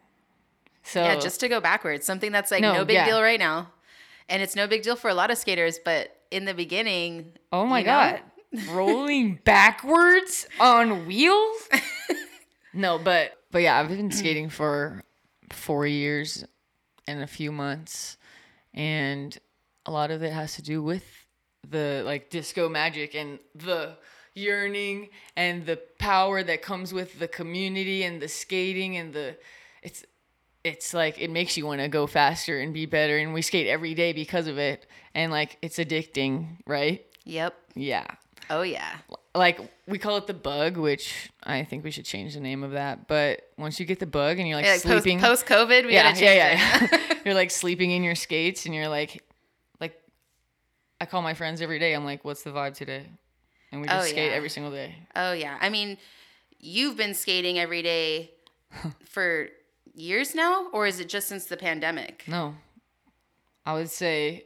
So 0.83 1.03
Yeah, 1.03 1.15
just 1.19 1.39
to 1.39 1.47
go 1.47 1.61
backwards, 1.61 2.05
something 2.05 2.31
that's 2.31 2.51
like 2.51 2.61
no, 2.61 2.73
No, 2.73 2.85
big 2.85 2.95
yeah. 2.95 3.05
deal 3.05 3.21
right 3.21 3.39
now, 3.39 3.69
and 4.29 4.41
it's 4.41 4.55
no 4.55 4.67
big 4.67 4.83
deal 4.83 4.95
for 4.95 5.09
a 5.09 5.13
lot 5.13 5.31
of 5.31 5.37
skaters. 5.37 5.79
But 5.83 6.15
in 6.31 6.45
the 6.45 6.53
beginning, 6.53 7.33
Oh 7.51 7.65
my 7.65 7.79
you 7.79 7.85
know? 7.85 7.91
god. 7.91 8.21
Rolling 8.69 9.39
backwards 9.43 10.47
on 10.59 11.05
wheels? 11.07 11.67
no, 12.73 12.99
but 12.99 13.33
but 13.51 13.61
yeah, 13.63 13.79
I've 13.79 13.89
been 13.89 14.11
skating 14.11 14.49
for 14.49 15.03
4 15.51 15.85
years 15.87 16.43
and 17.07 17.21
a 17.21 17.27
few 17.27 17.51
months 17.51 18.17
and 18.73 19.37
a 19.85 19.91
lot 19.91 20.09
of 20.11 20.23
it 20.23 20.31
has 20.33 20.55
to 20.55 20.61
do 20.61 20.81
with 20.81 21.03
the 21.69 22.01
like 22.05 22.29
disco 22.29 22.69
magic 22.69 23.13
and 23.15 23.39
the 23.55 23.95
yearning 24.35 25.09
and 25.35 25.65
the 25.65 25.77
power 25.99 26.41
that 26.43 26.61
comes 26.61 26.93
with 26.93 27.19
the 27.19 27.27
community 27.27 28.03
and 28.03 28.21
the 28.21 28.27
skating 28.27 28.97
and 28.97 29.13
the 29.13 29.35
it's 29.83 30.03
it's 30.63 30.93
like 30.93 31.19
it 31.19 31.29
makes 31.29 31.57
you 31.57 31.65
want 31.65 31.81
to 31.81 31.87
go 31.87 32.07
faster 32.07 32.59
and 32.59 32.73
be 32.73 32.85
better 32.85 33.17
and 33.17 33.33
we 33.33 33.41
skate 33.41 33.67
every 33.67 33.93
day 33.93 34.13
because 34.13 34.47
of 34.47 34.57
it 34.57 34.85
and 35.13 35.31
like 35.31 35.57
it's 35.61 35.77
addicting 35.77 36.57
right 36.65 37.05
Yep. 37.25 37.53
yeah. 37.75 38.05
Oh 38.49 38.61
yeah. 38.63 38.97
Like 39.33 39.59
we 39.87 39.97
call 39.97 40.17
it 40.17 40.27
the 40.27 40.33
bug, 40.33 40.75
which 40.77 41.31
I 41.43 41.63
think 41.63 41.83
we 41.85 41.91
should 41.91 42.03
change 42.05 42.33
the 42.33 42.41
name 42.41 42.61
of 42.63 42.71
that. 42.71 43.07
But 43.07 43.41
once 43.57 43.79
you 43.79 43.85
get 43.85 43.99
the 43.99 44.05
bug 44.05 44.37
and 44.39 44.47
you're 44.47 44.57
like, 44.57 44.65
Yeah, 44.65 44.73
like 44.73 44.81
sleeping, 44.81 45.19
post 45.21 45.45
COVID, 45.45 45.85
we 45.85 45.93
yeah, 45.93 46.03
gotta 46.11 46.19
change 46.19 46.37
yeah, 46.37 46.87
yeah. 46.91 47.13
you're 47.25 47.33
like 47.33 47.49
sleeping 47.51 47.91
in 47.91 48.03
your 48.03 48.15
skates 48.15 48.65
and 48.65 48.75
you're 48.75 48.89
like, 48.89 49.23
like, 49.79 49.97
I 50.99 51.05
call 51.05 51.21
my 51.21 51.33
friends 51.33 51.61
every 51.61 51.79
day. 51.79 51.93
I'm 51.93 52.03
like, 52.05 52.25
what's 52.25 52.43
the 52.43 52.49
vibe 52.51 52.73
today? 52.75 53.05
And 53.71 53.81
we 53.81 53.87
just 53.87 53.99
Oh, 53.99 54.05
skate 54.09 54.31
yeah. 54.31 54.35
every 54.37 54.49
single 54.49 54.71
day. 54.73 54.95
Oh 55.15 55.31
yeah. 55.31 55.57
I 55.61 55.69
mean, 55.69 55.97
you've 56.59 56.97
been 56.97 57.13
skating 57.13 57.57
every 57.57 57.81
day 57.81 58.31
for 59.05 59.47
years 59.93 60.35
now, 60.35 60.67
or 60.73 60.87
is 60.87 60.99
it 60.99 61.09
just 61.09 61.27
since 61.27 61.45
the 61.45 61.57
pandemic? 61.57 62.23
No, 62.27 62.55
I 63.65 63.73
would 63.73 63.89
say, 63.89 64.45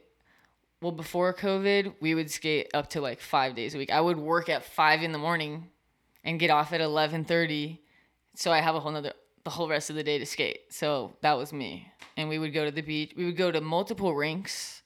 well, 0.80 0.92
before 0.92 1.34
COVID, 1.34 1.94
we 2.00 2.14
would 2.14 2.30
skate 2.30 2.70
up 2.74 2.90
to 2.90 3.00
like 3.00 3.20
five 3.20 3.54
days 3.54 3.74
a 3.74 3.78
week. 3.78 3.90
I 3.90 4.00
would 4.00 4.18
work 4.18 4.48
at 4.48 4.64
five 4.64 5.02
in 5.02 5.12
the 5.12 5.18
morning 5.18 5.68
and 6.24 6.38
get 6.38 6.50
off 6.50 6.72
at 6.72 6.80
eleven 6.80 7.24
thirty, 7.24 7.82
so 8.34 8.52
I 8.52 8.60
have 8.60 8.74
a 8.74 8.80
whole 8.80 8.92
nother 8.92 9.12
the 9.44 9.50
whole 9.50 9.68
rest 9.68 9.88
of 9.88 9.96
the 9.96 10.04
day 10.04 10.18
to 10.18 10.26
skate. 10.26 10.72
So 10.72 11.16
that 11.22 11.38
was 11.38 11.52
me, 11.52 11.90
and 12.16 12.28
we 12.28 12.38
would 12.38 12.52
go 12.52 12.64
to 12.64 12.70
the 12.70 12.82
beach. 12.82 13.14
We 13.16 13.24
would 13.24 13.36
go 13.36 13.50
to 13.50 13.60
multiple 13.60 14.14
rinks 14.14 14.82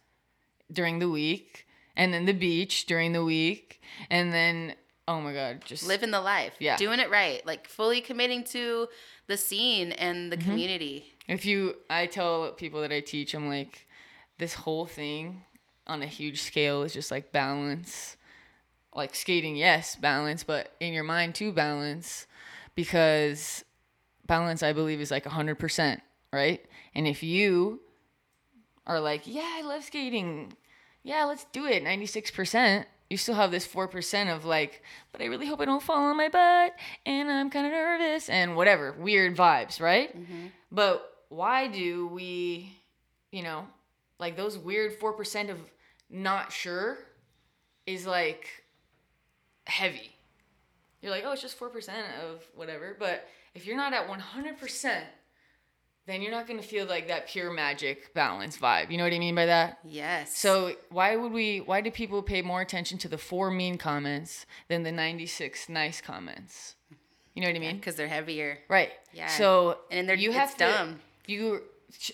during 0.71 0.99
the 0.99 1.11
week, 1.11 1.66
and 1.97 2.14
then 2.14 2.25
the 2.25 2.33
beach 2.33 2.87
during 2.87 3.12
the 3.12 3.25
week, 3.25 3.83
and 4.09 4.33
then 4.33 4.75
oh 5.09 5.21
my 5.21 5.32
god, 5.32 5.62
just 5.64 5.87
Living 5.87 6.11
the 6.11 6.21
life, 6.21 6.54
Yeah. 6.59 6.76
doing 6.76 7.00
it 7.00 7.11
right, 7.11 7.44
like 7.47 7.68
fully 7.68 8.00
committing 8.00 8.44
to 8.44 8.88
the 9.26 9.37
scene 9.37 9.92
and 9.92 10.30
the 10.32 10.37
Mm-hmm. 10.37 10.49
community. 10.49 11.14
If 11.28 11.44
you, 11.44 11.76
I 11.88 12.06
tell 12.06 12.52
people 12.52 12.80
that 12.82 12.92
I 12.92 13.00
teach, 13.00 13.35
I'm 13.35 13.49
like, 13.49 13.87
this 14.38 14.54
whole 14.54 14.87
thing 14.87 15.44
on 15.87 16.02
a 16.02 16.06
huge 16.06 16.42
scale 16.42 16.82
is 16.82 16.92
just 16.92 17.11
like 17.11 17.32
balance. 17.32 18.16
Like 18.94 19.14
skating, 19.14 19.56
yes, 19.56 19.97
balance, 19.97 20.44
but 20.44 20.73
in 20.78 20.92
your 20.92 21.04
mind 21.04 21.35
too, 21.35 21.50
balance. 21.52 22.26
Because 22.75 23.64
balance, 24.26 24.62
I 24.62 24.73
believe, 24.73 25.00
is 25.00 25.11
like 25.11 25.25
100%, 25.25 26.00
right? 26.32 26.62
And 26.94 27.06
if 27.06 27.23
you 27.23 27.80
are 28.87 29.00
like, 29.00 29.23
yeah, 29.26 29.49
I 29.59 29.62
love 29.62 29.85
skating, 29.85 30.52
yeah, 31.02 31.25
let's 31.25 31.47
do 31.52 31.66
it, 31.66 31.82
96%, 31.85 32.85
you 33.12 33.19
still 33.19 33.35
have 33.35 33.50
this 33.50 33.66
4% 33.66 34.35
of 34.35 34.47
like, 34.47 34.83
but 35.12 35.21
I 35.21 35.26
really 35.26 35.47
hope 35.47 35.61
I 35.61 35.66
don't 35.66 35.83
fall 35.83 36.07
on 36.07 36.16
my 36.16 36.31
butt 36.31 36.75
and 37.04 37.31
I'm 37.31 37.50
kind 37.50 37.66
of 37.66 37.73
nervous 37.73 38.31
and 38.31 38.57
whatever, 38.57 38.92
weird 38.92 39.37
vibes, 39.37 39.81
right? 39.81 40.16
Mm-hmm. 40.16 40.47
But 40.73 41.19
why 41.28 41.69
do 41.69 42.07
we, 42.07 42.75
you 43.31 43.42
know, 43.42 43.66
like 44.19 44.35
those 44.35 44.57
weird 44.57 44.99
4% 44.99 45.50
of 45.50 45.59
not 46.09 46.52
sure 46.52 46.97
is 47.87 48.07
like 48.07 48.49
heavy. 49.66 50.16
You're 51.02 51.11
like, 51.11 51.25
oh, 51.26 51.33
it's 51.33 51.42
just 51.42 51.61
4% 51.61 51.88
of 52.25 52.42
whatever. 52.54 52.97
But 52.99 53.28
if 53.54 53.66
you're 53.66 53.76
not 53.76 53.92
at 53.92 54.09
100%, 54.09 55.02
then 56.06 56.21
you're 56.23 56.32
not 56.32 56.47
going 56.49 56.61
to 56.61 56.66
feel 56.66 56.87
like 56.87 57.09
that 57.09 57.28
pure 57.28 57.52
magic 57.52 58.12
balance 58.14 58.56
vibe. 58.59 58.90
You 58.90 58.99
know 58.99 59.04
what 59.04 59.12
I 59.12 59.18
mean 59.18 59.35
by 59.35 59.47
that? 59.47 59.78
Yes. 59.85 60.37
So 60.37 60.75
why 60.90 61.14
would 61.16 61.32
we? 61.32 61.59
Why 61.61 61.80
do 61.80 61.90
people 61.90 62.23
pay 62.23 62.42
more 62.42 62.61
attention 62.61 62.99
to 62.99 63.09
the 63.09 63.18
four 63.18 63.50
mean 63.50 63.78
comments 63.78 64.47
than 64.68 64.82
the 64.82 64.92
ninety-six 64.92 65.68
nice 65.68 66.00
comments? 66.00 66.75
You 67.35 67.40
know 67.42 67.49
what 67.49 67.56
I 67.56 67.61
mean? 67.61 67.76
because 67.76 67.94
they're 67.94 68.09
heavier, 68.09 68.59
Right. 68.68 68.90
Yeah. 69.14 69.28
So 69.28 69.78
And 69.90 70.06
they're- 70.09 70.16
you 70.16 70.32
have 70.32 70.52
to. 70.59 70.64
dumb. 70.64 71.00
You. 71.26 71.62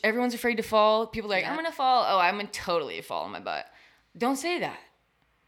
Everyone's 0.05 0.35
afraid 0.35 0.57
to 0.57 0.63
fall. 0.63 1.07
People 1.07 1.31
are 1.31 1.35
like, 1.37 1.43
Yeah. 1.45 1.51
I'm 1.51 1.57
gonna 1.57 1.73
fall. 1.73 2.05
Oh, 2.09 2.19
I'm 2.21 2.37
gonna 2.37 2.49
totally 2.49 3.01
fall 3.01 3.25
on 3.25 3.33
my 3.33 3.41
butt. 3.41 3.67
Don't 4.17 4.37
say 4.37 4.59
that, 4.61 4.79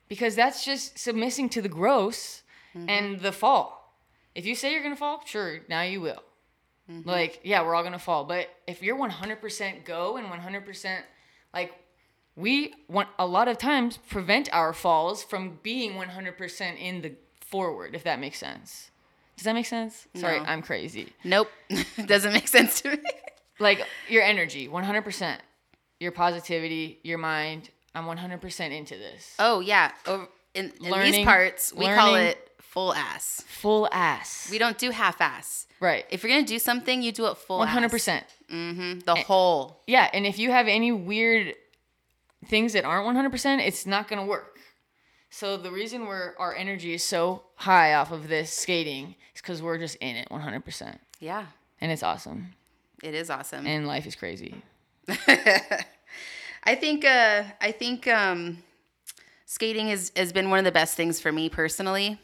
because 0.09 0.35
that's 0.37 0.65
just 0.65 0.99
submissing 0.99 1.49
to 1.51 1.63
the 1.63 1.69
gross 1.69 2.43
Mm-hmm. 2.75 2.89
and 2.89 3.21
the 3.21 3.33
fall. 3.33 3.97
If 4.35 4.47
you 4.47 4.55
say 4.55 4.73
you're 4.73 4.83
gonna 4.85 4.95
fall, 4.97 5.23
sure, 5.27 5.61
now 5.69 5.83
you 5.83 6.01
will. 6.01 6.23
Mm-hmm. 6.91 7.09
Like, 7.09 7.41
yeah, 7.45 7.63
we're 7.63 7.75
all 7.75 7.83
gonna 7.83 7.99
fall. 7.99 8.25
But 8.25 8.49
if 8.67 8.83
you're 8.83 8.97
100% 8.97 9.85
go 9.85 10.17
and 10.17 10.27
100% 10.27 10.99
like 11.55 11.73
we 12.37 12.73
want 12.89 13.09
a 13.19 13.27
lot 13.27 13.49
of 13.49 13.59
times 13.59 13.97
prevent 14.09 14.53
our 14.53 14.73
falls 14.73 15.23
from 15.23 15.59
being 15.63 15.93
100% 15.93 16.79
in 16.79 17.03
the 17.03 17.13
forward 17.41 17.95
if 17.95 18.05
that 18.05 18.19
makes 18.21 18.39
sense. 18.39 18.91
Does 19.37 19.45
that 19.45 19.55
make 19.55 19.67
sense? 19.67 20.07
Sorry 20.15 20.39
No. 20.39 20.45
i'm 20.45 20.63
crazy. 20.63 21.13
Nope, 21.25 21.49
doesn't 22.07 22.33
make 22.33 22.49
sense 22.49 22.81
to 22.83 22.91
me. 22.91 22.99
like 23.59 23.85
your 24.09 24.23
energy 24.23 24.69
100% 24.69 25.37
your 25.99 26.13
positivity 26.13 26.99
your 27.03 27.19
mind. 27.19 27.71
I'm 27.95 28.05
100% 28.05 28.71
into 28.71 28.97
this. 28.97 29.35
Oh 29.39 29.61
yeah, 29.61 29.91
Over, 30.07 30.29
in, 30.55 30.73
in 30.83 31.03
these 31.03 31.25
parts 31.25 31.73
we 31.75 31.87
call 31.87 32.15
it 32.15 32.50
full 32.71 32.95
ass. 32.95 33.43
full 33.49 33.89
ass 33.93 34.49
We 34.51 34.59
don't 34.59 34.79
do 34.79 34.91
half 34.91 35.21
ass. 35.21 35.67
right 35.81 36.05
If 36.11 36.23
you're 36.23 36.33
gonna 36.33 36.47
do 36.47 36.59
something, 36.59 37.03
you 37.03 37.13
do 37.13 37.27
it 37.27 37.37
full 37.37 37.61
100% 37.61 38.23
Mm-hmm. 38.51 38.99
The 39.01 39.15
whole. 39.15 39.83
yeah 39.87 40.09
and 40.13 40.27
if 40.27 40.39
you 40.39 40.51
have 40.51 40.67
any 40.69 40.91
weird 40.93 41.55
things 42.47 42.73
that 42.73 42.85
aren't 42.85 43.07
100% 43.07 43.67
it's 43.67 43.87
not 43.87 44.09
going 44.09 44.21
to 44.21 44.27
work 44.27 44.59
so 45.33 45.57
the 45.57 45.71
reason 45.71 46.07
we're 46.07 46.35
our 46.39 46.55
energy 46.57 46.93
is 46.95 47.03
so 47.05 47.43
high 47.57 47.95
off 47.95 48.11
of 48.11 48.27
this 48.29 48.51
skating 48.53 49.15
is 49.35 49.41
because 49.43 49.61
we're 49.63 49.79
just 49.79 49.95
in 50.01 50.17
it 50.17 50.29
100% 50.31 50.97
Yeah, 51.21 51.47
and 51.81 51.93
it's 51.93 52.03
awesome 52.03 52.55
it 53.03 53.15
is 53.15 53.31
awesome. 53.31 53.67
and 53.67 53.87
life 53.87 54.07
is 54.07 54.17
crazy 54.17 54.63
I 56.65 56.75
think 56.75 57.05
uh, 57.05 57.43
I 57.61 57.73
think 57.73 58.07
um, 58.09 58.59
skating 59.47 59.89
has, 59.89 60.13
has 60.17 60.33
been 60.33 60.51
one 60.51 60.59
of 60.59 60.65
the 60.65 60.73
best 60.73 60.97
things 60.97 61.21
for 61.21 61.33
me 61.33 61.49
personally, 61.49 62.19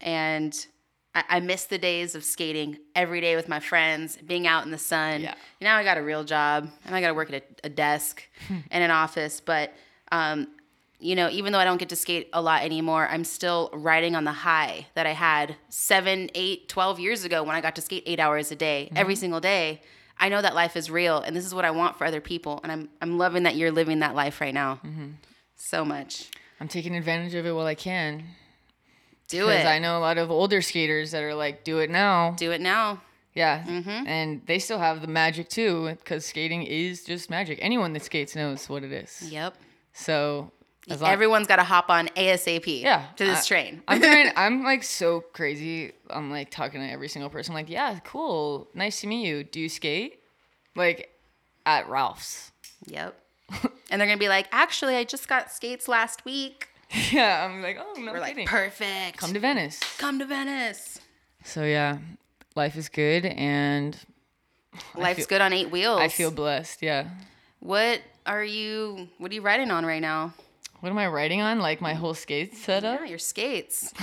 and 0.00 0.66
I, 1.14 1.24
I 1.28 1.40
miss 1.40 1.64
the 1.64 1.78
days 1.78 2.14
of 2.14 2.24
skating 2.24 2.78
every 2.94 3.20
day 3.20 3.36
with 3.36 3.48
my 3.48 3.60
friends, 3.60 4.16
being 4.16 4.46
out 4.46 4.64
in 4.64 4.70
the 4.70 4.78
sun. 4.78 5.22
Yeah. 5.22 5.34
Now 5.60 5.76
I 5.76 5.84
got 5.84 5.98
a 5.98 6.02
real 6.02 6.24
job, 6.24 6.68
and 6.84 6.94
I 6.94 7.00
got 7.00 7.08
to 7.08 7.14
work 7.14 7.32
at 7.32 7.42
a, 7.42 7.66
a 7.66 7.68
desk 7.68 8.22
and 8.48 8.84
an 8.84 8.90
office. 8.90 9.40
But 9.40 9.72
um, 10.12 10.48
you 11.00 11.14
know, 11.14 11.28
even 11.30 11.52
though 11.52 11.58
I 11.58 11.64
don't 11.64 11.78
get 11.78 11.88
to 11.88 11.96
skate 11.96 12.28
a 12.32 12.42
lot 12.42 12.62
anymore, 12.62 13.08
I'm 13.10 13.24
still 13.24 13.70
riding 13.72 14.14
on 14.14 14.24
the 14.24 14.32
high 14.32 14.86
that 14.94 15.06
I 15.06 15.12
had 15.12 15.56
seven, 15.70 16.30
eight, 16.34 16.68
12 16.68 17.00
years 17.00 17.24
ago 17.24 17.42
when 17.42 17.56
I 17.56 17.60
got 17.60 17.74
to 17.76 17.80
skate 17.80 18.02
eight 18.06 18.20
hours 18.20 18.52
a 18.52 18.56
day, 18.56 18.90
every 18.94 19.16
single 19.16 19.40
day. 19.40 19.80
I 20.18 20.28
know 20.28 20.42
that 20.42 20.54
life 20.54 20.76
is 20.76 20.90
real 20.90 21.18
and 21.18 21.34
this 21.34 21.46
is 21.46 21.54
what 21.54 21.64
I 21.64 21.70
want 21.70 21.96
for 21.96 22.04
other 22.04 22.20
people. 22.20 22.60
And 22.62 22.70
I'm, 22.70 22.88
I'm 23.00 23.16
loving 23.16 23.44
that 23.44 23.56
you're 23.56 23.70
living 23.72 24.00
that 24.00 24.14
life 24.14 24.42
right 24.42 24.52
now. 24.52 24.78
So 25.56 25.84
much. 25.84 26.28
I'm 26.60 26.68
taking 26.68 26.94
advantage 26.94 27.34
of 27.34 27.46
it 27.46 27.52
while 27.52 27.66
I 27.66 27.74
can. 27.74 28.24
Do 29.30 29.46
Because 29.46 29.64
it. 29.64 29.66
I 29.68 29.78
know 29.78 29.98
a 29.98 30.00
lot 30.00 30.18
of 30.18 30.30
older 30.30 30.60
skaters 30.62 31.10
that 31.12 31.22
are 31.22 31.34
like, 31.34 31.64
do 31.64 31.78
it 31.78 31.90
now. 31.90 32.32
Do 32.36 32.50
it 32.52 32.60
now. 32.60 33.00
Yeah. 33.34 33.62
Mm-hmm. 33.64 34.06
And 34.06 34.42
they 34.46 34.58
still 34.58 34.78
have 34.78 35.00
the 35.00 35.06
magic 35.06 35.48
too, 35.48 35.88
because 36.00 36.26
skating 36.26 36.62
is 36.64 37.04
just 37.04 37.30
magic. 37.30 37.58
Anyone 37.62 37.92
that 37.92 38.02
skates 38.02 38.34
knows 38.34 38.68
what 38.68 38.82
it 38.82 38.92
is. 38.92 39.30
Yep. 39.30 39.54
So, 39.92 40.50
Everyone's 41.02 41.46
got 41.46 41.56
to 41.56 41.62
hop 41.62 41.88
on 41.90 42.08
ASAP 42.16 42.80
Yeah, 42.82 43.04
to 43.16 43.24
this 43.24 43.44
I- 43.44 43.46
train. 43.48 43.82
I'm 43.86 44.00
trying. 44.00 44.32
I'm 44.36 44.64
like 44.64 44.82
so 44.82 45.20
crazy. 45.20 45.92
I'm 46.08 46.30
like 46.32 46.50
talking 46.50 46.80
to 46.80 46.86
every 46.90 47.08
single 47.08 47.30
person. 47.30 47.54
like, 47.54 47.70
yeah, 47.70 48.00
cool, 48.04 48.66
nice 48.74 49.00
to 49.02 49.06
meet 49.06 49.24
you. 49.26 49.44
Do 49.44 49.60
you 49.60 49.68
skate? 49.68 50.18
Like, 50.74 51.10
at 51.64 51.88
Ralph's. 51.88 52.50
Yep. 52.86 53.14
and 53.90 54.00
they're 54.00 54.06
going 54.08 54.18
to 54.18 54.24
be 54.24 54.28
like, 54.28 54.48
actually, 54.50 54.96
I 54.96 55.04
just 55.04 55.28
got 55.28 55.52
skates 55.52 55.86
last 55.86 56.24
week. 56.24 56.68
yeah, 57.12 57.44
I'm 57.46 57.62
like, 57.62 57.78
oh 57.80 58.00
no 58.00 58.12
We're 58.12 58.20
kidding. 58.20 58.36
like, 58.38 58.46
perfect. 58.46 59.18
Come 59.18 59.32
to 59.34 59.40
Venice. 59.40 59.80
Come 59.98 60.18
to 60.18 60.24
Venice. 60.24 60.98
So 61.44 61.64
yeah, 61.64 61.98
life 62.56 62.76
is 62.76 62.88
good, 62.88 63.24
and 63.26 63.96
Life's 64.96 65.18
feel- 65.20 65.26
good 65.26 65.40
on 65.40 65.52
eight 65.52 65.70
wheels. 65.70 66.00
I 66.00 66.08
feel 66.08 66.30
blessed. 66.30 66.82
Yeah. 66.82 67.08
What 67.60 68.00
are 68.26 68.44
you? 68.44 69.08
What 69.18 69.30
are 69.30 69.34
you 69.34 69.42
riding 69.42 69.70
on 69.70 69.84
right 69.86 70.02
now? 70.02 70.32
What 70.80 70.88
am 70.88 70.98
I 70.98 71.08
riding 71.08 71.42
on? 71.42 71.58
Like 71.58 71.80
my 71.80 71.92
whole 71.94 72.14
skate 72.14 72.56
setup? 72.56 73.00
Yeah, 73.00 73.06
your 73.06 73.18
skates. 73.18 73.92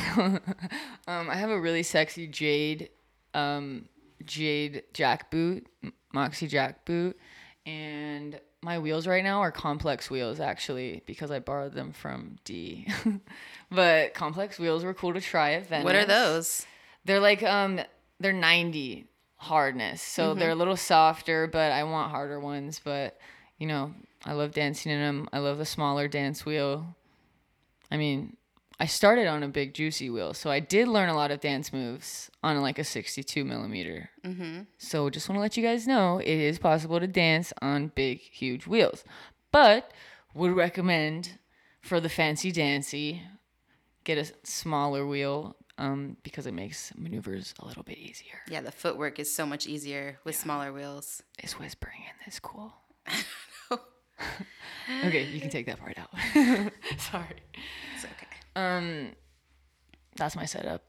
Um, 1.10 1.29
I 1.29 1.36
have 1.36 1.50
a 1.50 1.58
really 1.60 1.84
sexy 1.84 2.27
jade, 2.27 2.89
um, 3.34 3.86
jade 4.25 4.84
jack 4.94 5.32
boot, 5.32 5.65
Moxi 6.13 6.48
jack 6.48 6.84
boot, 6.84 7.17
and 7.65 8.38
my 8.67 8.79
wheels 8.79 9.07
right 9.07 9.24
now 9.24 9.39
are 9.39 9.51
complex 9.51 10.12
wheels 10.12 10.41
actually 10.41 11.01
because 11.05 11.31
I 11.31 11.39
borrowed 11.39 11.71
them 11.71 11.93
from 11.93 12.36
D. 12.43 12.86
but 13.71 14.13
complex 14.13 14.59
wheels 14.59 14.83
were 14.83 14.93
cool 14.93 15.13
to 15.13 15.21
try 15.21 15.53
at 15.53 15.69
Venice. 15.69 15.86
What 15.86 15.95
are 15.95 16.03
those? 16.03 16.65
They're 17.05 17.21
like 17.21 17.41
um, 17.43 17.79
they're 18.19 18.33
90 18.33 19.07
hardness, 19.38 20.01
so 20.01 20.33
they're 20.33 20.50
a 20.50 20.55
little 20.55 20.75
softer, 20.75 21.47
but 21.47 21.71
I 21.71 21.86
want 21.86 22.12
harder 22.12 22.41
ones. 22.41 22.81
But 22.83 23.17
you 23.57 23.67
know, 23.67 23.93
I 24.25 24.33
love 24.33 24.51
dancing 24.51 24.91
in 24.91 25.00
them. 25.00 25.29
I 25.31 25.39
love 25.39 25.59
the 25.59 25.65
smaller 25.65 26.09
dance 26.09 26.45
wheel. 26.45 26.93
I 27.89 27.95
mean, 27.95 28.36
I 28.79 28.86
started 28.86 29.27
on 29.27 29.41
a 29.41 29.48
big 29.48 29.74
juicy 29.74 30.10
wheel, 30.10 30.34
so 30.34 30.51
I 30.51 30.60
did 30.60 30.88
learn 30.88 31.10
a 31.10 31.15
lot 31.15 31.31
of 31.31 31.39
dance 31.39 31.74
moves 31.74 32.29
on 32.43 32.62
like 32.62 32.77
a 32.77 32.84
62 32.84 33.43
millimeter. 33.43 34.12
Mm-hmm. 34.24 34.62
So 34.77 35.10
just 35.10 35.27
want 35.27 35.38
to 35.38 35.41
let 35.41 35.57
you 35.57 35.63
guys 35.63 35.88
know 35.88 36.19
it 36.19 36.27
is 36.27 36.60
possible 36.60 37.00
to 37.00 37.07
dance 37.07 37.51
on 37.62 37.91
big, 37.96 38.19
huge 38.19 38.67
wheels, 38.67 39.03
but 39.51 39.91
would 40.36 40.55
recommend 40.55 41.39
for 41.81 42.00
the 42.00 42.10
fancy 42.10 42.51
dancy 42.51 43.24
get 44.03 44.17
a 44.17 44.31
smaller 44.43 45.05
wheel 45.07 45.55
um, 45.79 46.17
because 46.24 46.48
it 46.48 46.53
makes 46.53 46.93
maneuvers 46.96 47.53
a 47.60 47.65
little 47.65 47.84
bit 47.84 47.98
easier. 47.98 48.39
Yeah, 48.48 48.62
the 48.62 48.72
footwork 48.72 49.19
is 49.19 49.34
so 49.34 49.46
much 49.46 49.67
easier 49.67 50.19
with 50.24 50.36
smaller 50.36 50.72
wheels. 50.72 51.24
Is 51.43 51.53
whispering 51.53 52.00
in 52.00 52.25
this 52.25 52.39
cool? 52.39 52.74
okay, 55.05 55.24
you 55.25 55.40
can 55.40 55.50
take 55.50 55.66
that 55.66 55.79
part 55.79 55.98
out. 55.98 56.09
Sorry. 56.98 57.42
It's 57.96 58.05
okay. 58.05 58.26
Um, 58.57 59.11
that's 60.15 60.35
my 60.35 60.46
setup. 60.46 60.83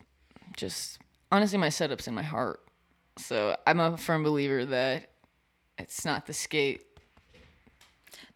Just 0.57 0.99
honestly, 1.31 1.59
my 1.59 1.69
setup's 1.69 2.09
in 2.09 2.15
my 2.15 2.23
heart. 2.23 2.61
So 3.19 3.57
I'm 3.67 3.79
a 3.81 3.97
firm 3.97 4.23
believer 4.23 4.65
that 4.65 5.11
it's 5.79 6.05
not 6.05 6.27
the 6.27 6.33
skate. 6.33 6.83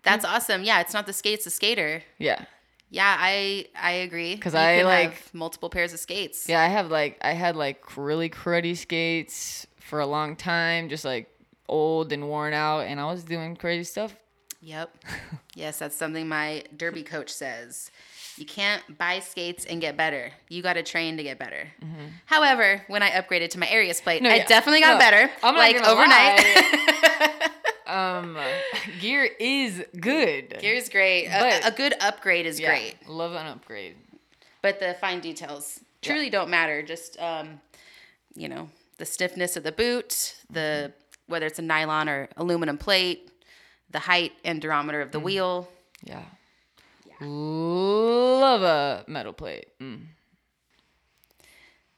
That's 0.02 0.24
awesome. 0.24 0.64
Yeah, 0.64 0.80
it's 0.80 0.92
not 0.92 1.06
the 1.06 1.12
skate; 1.12 1.34
it's 1.34 1.44
the 1.44 1.50
skater. 1.50 2.02
Yeah, 2.18 2.44
Yeah, 2.90 3.16
I 3.18 3.66
I 3.74 3.92
agree. 3.92 4.36
'Cause 4.36 4.52
You 4.54 4.58
I, 4.60 4.76
can 4.78 4.84
like- 4.86 5.34
multiple 5.34 5.70
pairs 5.70 5.92
of 5.92 6.00
skates. 6.00 6.48
yeah. 6.48 6.60
I 6.60 6.66
have 6.68 6.90
like 6.90 7.18
I 7.22 7.32
had 7.32 7.56
like 7.56 7.96
really 7.96 8.28
cruddy 8.28 8.76
skates 8.76 9.66
for 9.80 10.00
a 10.00 10.06
long 10.06 10.36
time, 10.36 10.88
just 10.88 11.04
like 11.04 11.28
old 11.68 12.12
and 12.12 12.28
worn 12.28 12.52
out, 12.52 12.80
and 12.80 13.00
I 13.00 13.04
was 13.06 13.22
doing 13.24 13.56
crazy 13.56 13.84
stuff. 13.84 14.14
Yep. 14.60 14.94
yes, 15.54 15.78
that's 15.78 15.96
something 15.96 16.28
my 16.28 16.64
derby 16.76 17.02
coach 17.04 17.30
says. 17.32 17.90
You 18.42 18.46
can't 18.46 18.98
buy 18.98 19.20
skates 19.20 19.64
and 19.66 19.80
get 19.80 19.96
better. 19.96 20.32
You 20.48 20.62
got 20.64 20.72
to 20.72 20.82
train 20.82 21.16
to 21.16 21.22
get 21.22 21.38
better. 21.38 21.68
However, 22.26 22.82
when 22.88 23.00
I 23.00 23.10
upgraded 23.12 23.50
to 23.50 23.60
my 23.60 23.68
Arius 23.68 24.00
plate, 24.00 24.16
Mm-hmm. 24.16 24.24
No, 24.24 24.30
I 24.30 24.36
yeah. 24.38 24.46
definitely 24.46 24.80
got 24.80 24.94
No, 24.94 24.98
better. 24.98 25.30
I'm 25.44 25.54
like 25.54 25.76
overnight. 25.86 27.50
Um, 27.86 28.36
gear 29.00 29.28
is 29.38 29.84
good. 30.00 30.58
Gear 30.60 30.74
is 30.74 30.88
great. 30.88 31.28
But- 31.28 31.62
a, 31.64 31.68
a 31.68 31.70
good 31.70 31.94
upgrade 32.00 32.46
is 32.46 32.58
Yeah, 32.58 32.70
great, 32.70 32.94
Love 33.08 33.32
an 33.34 33.46
upgrade. 33.46 33.94
but 34.62 34.80
the 34.80 34.96
fine 35.00 35.20
details 35.20 35.78
truly 36.00 36.28
don't 36.30 36.48
matter. 36.50 36.82
Just 36.82 37.16
um, 37.20 37.60
you 38.34 38.48
know, 38.48 38.70
the 38.98 39.04
stiffness 39.04 39.56
of 39.56 39.62
the 39.62 39.72
boot, 39.72 40.34
the 40.50 40.92
whether 41.28 41.44
it's 41.46 41.58
a 41.58 41.62
nylon 41.62 42.08
or 42.08 42.28
aluminum 42.36 42.78
plate, 42.78 43.30
the 43.90 43.98
height 44.00 44.32
and 44.44 44.60
durometer 44.60 45.00
of 45.02 45.12
the 45.12 45.20
Mm. 45.20 45.24
wheel. 45.24 45.68
Yeah. 46.02 46.22
Love 47.28 48.62
a 48.62 49.04
metal 49.08 49.32
plate. 49.32 49.66
Mm. 49.80 50.06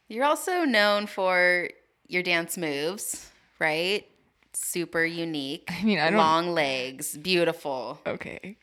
You're 0.08 0.24
also 0.24 0.64
known 0.64 1.06
for 1.06 1.68
your 2.06 2.22
dance 2.22 2.56
moves, 2.56 3.30
right? 3.58 4.06
Super 4.52 5.04
unique. 5.04 5.64
I 5.68 5.82
mean, 5.82 5.98
I 5.98 6.10
don't- 6.10 6.18
long 6.18 6.52
legs, 6.52 7.16
beautiful. 7.16 8.00
Okay. 8.06 8.56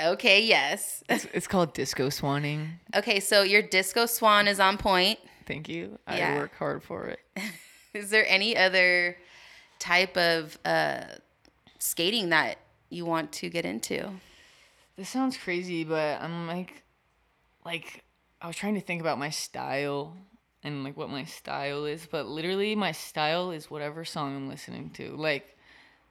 Okay, 0.00 0.42
yes. 0.44 1.02
It's, 1.08 1.26
it's 1.32 1.46
called 1.48 1.72
disco 1.72 2.08
swanning. 2.08 2.68
Okay, 2.94 3.18
so 3.20 3.42
your 3.42 3.62
disco 3.62 4.06
swan 4.06 4.46
is 4.46 4.60
on 4.60 4.76
point. 4.78 5.18
Thank 5.46 5.68
you. 5.68 5.98
I 6.06 6.18
Yeah. 6.18 6.36
work 6.36 6.54
hard 6.56 6.82
for 6.82 7.06
it. 7.06 7.20
Is 7.94 8.10
there 8.10 8.24
any 8.28 8.56
other 8.56 9.16
type 9.78 10.16
of 10.16 10.58
uh, 10.64 11.04
skating 11.78 12.28
that 12.28 12.58
you 12.90 13.06
want 13.06 13.32
to 13.32 13.48
get 13.48 13.64
into? 13.64 14.10
This 14.98 15.08
sounds 15.08 15.36
crazy, 15.36 15.84
but 15.84 16.20
I'm 16.20 16.48
like, 16.48 16.82
like, 17.64 18.02
I 18.42 18.48
was 18.48 18.56
trying 18.56 18.74
to 18.74 18.80
think 18.80 19.00
about 19.00 19.16
my 19.16 19.30
style 19.30 20.16
and 20.64 20.82
like 20.82 20.96
what 20.96 21.08
my 21.08 21.22
style 21.22 21.84
is, 21.84 22.08
but 22.10 22.26
literally 22.26 22.74
my 22.74 22.90
style 22.90 23.52
is 23.52 23.70
whatever 23.70 24.04
song 24.04 24.34
I'm 24.34 24.48
listening 24.48 24.90
to. 24.94 25.14
Like, 25.14 25.56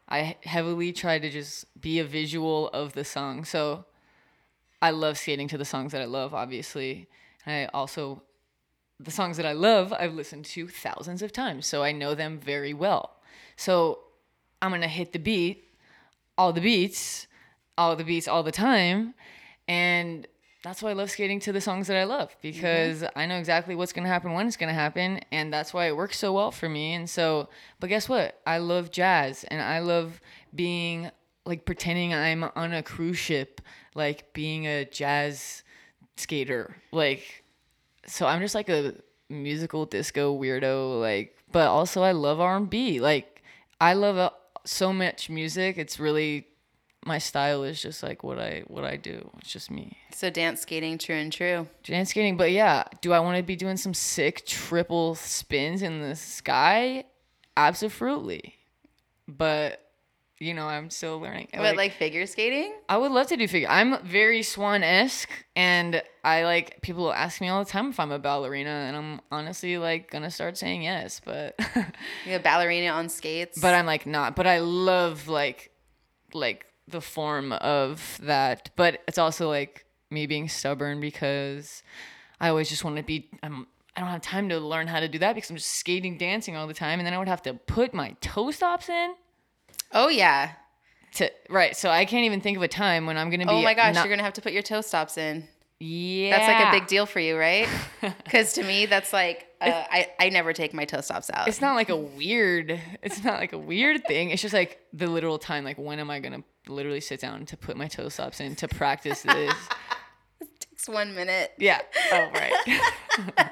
I 0.07 0.37
heavily 0.45 0.93
try 0.93 1.19
to 1.19 1.29
just 1.29 1.65
be 1.81 1.99
a 1.99 2.05
visual 2.05 2.69
of 2.69 2.93
the 2.93 3.03
song. 3.03 3.43
So 3.43 3.83
I 4.81 4.91
love 4.91 5.17
skating 5.17 5.49
to 5.49 5.57
the 5.57 5.65
songs 5.65 5.91
that 5.91 6.01
I 6.01 6.05
love, 6.05 6.33
obviously. 6.33 7.09
And 7.45 7.53
I 7.53 7.77
also, 7.77 8.23
the 9.01 9.11
songs 9.11 9.35
that 9.35 9.45
I 9.45 9.51
love, 9.51 9.91
I've 9.91 10.13
listened 10.13 10.45
to 10.45 10.69
thousands 10.69 11.21
of 11.21 11.33
times. 11.33 11.67
So 11.67 11.83
I 11.83 11.91
know 11.91 12.15
them 12.15 12.39
very 12.39 12.73
well. 12.73 13.17
So 13.57 13.99
I'm 14.61 14.71
going 14.71 14.79
to 14.79 14.87
hit 14.87 15.11
the 15.11 15.19
beat, 15.19 15.73
all 16.37 16.53
the 16.53 16.61
beats, 16.61 17.27
all 17.77 17.95
the 17.95 18.03
beats 18.03 18.27
all 18.27 18.43
the 18.43 18.51
time. 18.51 19.13
And 19.67 20.27
that's 20.63 20.81
why 20.81 20.89
I 20.89 20.93
love 20.93 21.11
skating 21.11 21.39
to 21.41 21.51
the 21.51 21.61
songs 21.61 21.87
that 21.87 21.97
I 21.97 22.03
love 22.03 22.35
because 22.41 23.03
I 23.15 23.25
know 23.25 23.37
exactly 23.37 23.75
what's 23.75 23.93
going 23.93 24.03
to 24.03 24.09
happen 24.09 24.33
when 24.33 24.47
it's 24.47 24.57
going 24.57 24.69
to 24.69 24.73
happen. 24.73 25.21
And 25.31 25.53
that's 25.53 25.73
why 25.73 25.85
it 25.87 25.95
works 25.95 26.17
so 26.17 26.33
well 26.33 26.51
for 26.51 26.67
me. 26.67 26.93
And 26.93 27.09
so, 27.09 27.49
but 27.79 27.87
guess 27.87 28.09
what? 28.09 28.41
I 28.45 28.57
love 28.57 28.91
jazz 28.91 29.45
and 29.45 29.61
I 29.61 29.79
love 29.79 30.19
being 30.53 31.11
like 31.45 31.65
pretending 31.65 32.13
I'm 32.13 32.43
on 32.55 32.73
a 32.73 32.83
cruise 32.83 33.17
ship, 33.17 33.61
like 33.95 34.33
being 34.33 34.65
a 34.65 34.85
jazz 34.85 35.63
skater. 36.17 36.75
Like, 36.91 37.43
so 38.05 38.25
I'm 38.25 38.41
just 38.41 38.55
like 38.55 38.69
a 38.69 38.95
musical 39.29 39.85
disco 39.85 40.37
weirdo, 40.37 40.99
like, 40.99 41.37
but 41.51 41.67
also 41.67 42.01
I 42.03 42.11
love 42.11 42.39
R&B. 42.39 42.99
Like, 42.99 43.41
I 43.79 43.93
love 43.93 44.17
uh, 44.17 44.31
so 44.65 44.91
much 44.91 45.29
music. 45.29 45.77
It's 45.77 45.99
really 45.99 46.47
my 47.07 47.17
style 47.17 47.63
is 47.63 47.81
just 47.81 48.03
like 48.03 48.21
what 48.23 48.37
I 48.37 48.63
what 48.67 48.83
I 48.83 48.97
do. 48.97 49.29
It's 49.39 49.51
just 49.51 49.71
me. 49.71 49.97
So 50.13 50.29
dance 50.29 50.61
skating, 50.61 50.97
true 50.97 51.15
and 51.15 51.31
true. 51.31 51.67
Dance 51.83 52.09
skating, 52.09 52.35
but 52.37 52.51
yeah, 52.51 52.83
do 53.01 53.13
I 53.13 53.19
want 53.21 53.37
to 53.37 53.43
be 53.43 53.55
doing 53.55 53.77
some 53.77 53.93
sick 53.93 54.45
triple 54.45 55.15
spins 55.15 55.81
in 55.81 56.01
the 56.01 56.15
sky? 56.15 57.05
Absolutely. 57.55 58.55
But 59.27 59.81
you 60.39 60.53
know, 60.53 60.67
I'm 60.67 60.91
still 60.91 61.19
learning. 61.19 61.47
What, 61.55 61.75
like 61.77 61.93
figure 61.93 62.27
skating? 62.27 62.71
I 62.87 62.97
would 62.97 63.11
love 63.11 63.27
to 63.27 63.37
do 63.37 63.47
figure. 63.47 63.67
I'm 63.69 64.05
very 64.05 64.43
swan 64.43 64.83
esque, 64.83 65.31
and 65.55 66.03
I 66.23 66.43
like 66.43 66.81
people 66.81 67.11
ask 67.11 67.41
me 67.41 67.47
all 67.47 67.63
the 67.63 67.69
time 67.69 67.89
if 67.89 67.99
I'm 67.99 68.11
a 68.11 68.19
ballerina, 68.19 68.69
and 68.69 68.95
I'm 68.95 69.21
honestly 69.31 69.77
like 69.77 70.11
gonna 70.11 70.29
start 70.29 70.57
saying 70.57 70.83
yes, 70.83 71.21
but 71.23 71.55
You 72.25 72.35
a 72.35 72.39
ballerina 72.39 72.89
on 72.91 73.09
skates? 73.09 73.59
but 73.59 73.73
I'm 73.73 73.85
like 73.87 74.05
not. 74.05 74.35
But 74.35 74.45
I 74.45 74.59
love 74.59 75.27
like 75.27 75.71
like 76.33 76.65
the 76.87 77.01
form 77.01 77.51
of 77.53 78.19
that, 78.23 78.69
but 78.75 79.01
it's 79.07 79.17
also 79.17 79.49
like 79.49 79.85
me 80.09 80.25
being 80.25 80.47
stubborn 80.49 80.99
because 81.01 81.83
I 82.39 82.49
always 82.49 82.69
just 82.69 82.83
want 82.83 82.97
to 82.97 83.03
be. 83.03 83.29
I'm. 83.43 83.67
I 83.95 84.01
don't 84.01 84.09
have 84.09 84.21
time 84.21 84.49
to 84.49 84.59
learn 84.59 84.85
how 84.85 84.99
to 84.99 85.07
do 85.07 85.17
that 85.19 85.33
because 85.33 85.49
I'm 85.49 85.55
just 85.55 85.71
skating, 85.71 86.19
dancing 86.19 86.55
all 86.55 86.67
the 86.67 86.73
time, 86.75 86.99
and 86.99 87.05
then 87.07 87.15
I 87.15 87.17
would 87.17 87.27
have 87.27 87.41
to 87.43 87.55
put 87.55 87.95
my 87.95 88.15
toe 88.21 88.51
stops 88.51 88.89
in. 88.89 89.15
Oh 89.91 90.07
yeah. 90.07 90.51
To 91.15 91.31
right, 91.49 91.75
so 91.75 91.89
I 91.89 92.05
can't 92.05 92.25
even 92.25 92.39
think 92.41 92.57
of 92.57 92.63
a 92.63 92.67
time 92.67 93.05
when 93.07 93.17
I'm 93.17 93.29
gonna 93.31 93.45
be. 93.45 93.51
Oh 93.51 93.61
my 93.63 93.73
gosh, 93.73 93.95
not- 93.95 94.05
you're 94.05 94.15
gonna 94.15 94.23
have 94.23 94.33
to 94.33 94.41
put 94.41 94.53
your 94.53 94.61
toe 94.61 94.81
stops 94.81 95.17
in. 95.17 95.47
yeah. 95.79 96.37
That's 96.37 96.47
like 96.47 96.67
a 96.75 96.79
big 96.79 96.87
deal 96.87 97.05
for 97.07 97.19
you, 97.19 97.37
right? 97.37 97.67
Because 98.23 98.53
to 98.53 98.63
me, 98.63 98.85
that's 98.85 99.13
like 99.13 99.47
uh, 99.61 99.83
I 99.89 100.09
I 100.19 100.29
never 100.29 100.53
take 100.53 100.73
my 100.75 100.85
toe 100.85 101.01
stops 101.01 101.31
out. 101.33 101.47
It's 101.47 101.61
not 101.61 101.73
like 101.75 101.89
a 101.89 101.95
weird. 101.95 102.79
It's 103.01 103.23
not 103.23 103.39
like 103.39 103.53
a 103.53 103.57
weird 103.57 104.05
thing. 104.05 104.29
It's 104.29 104.41
just 104.43 104.53
like 104.53 104.79
the 104.93 105.07
literal 105.07 105.39
time. 105.39 105.63
Like 105.63 105.77
when 105.79 105.97
am 105.99 106.11
I 106.11 106.19
gonna 106.19 106.43
literally 106.69 107.01
sit 107.01 107.19
down 107.21 107.45
to 107.47 107.57
put 107.57 107.77
my 107.77 107.87
toe 107.87 108.09
stops 108.09 108.39
in 108.39 108.55
to 108.55 108.67
practice 108.67 109.21
this? 109.23 109.53
It 110.39 110.59
takes 110.59 110.87
one 110.87 111.15
minute. 111.15 111.53
Yeah. 111.57 111.81
Oh, 112.11 112.29
right. 112.31 112.53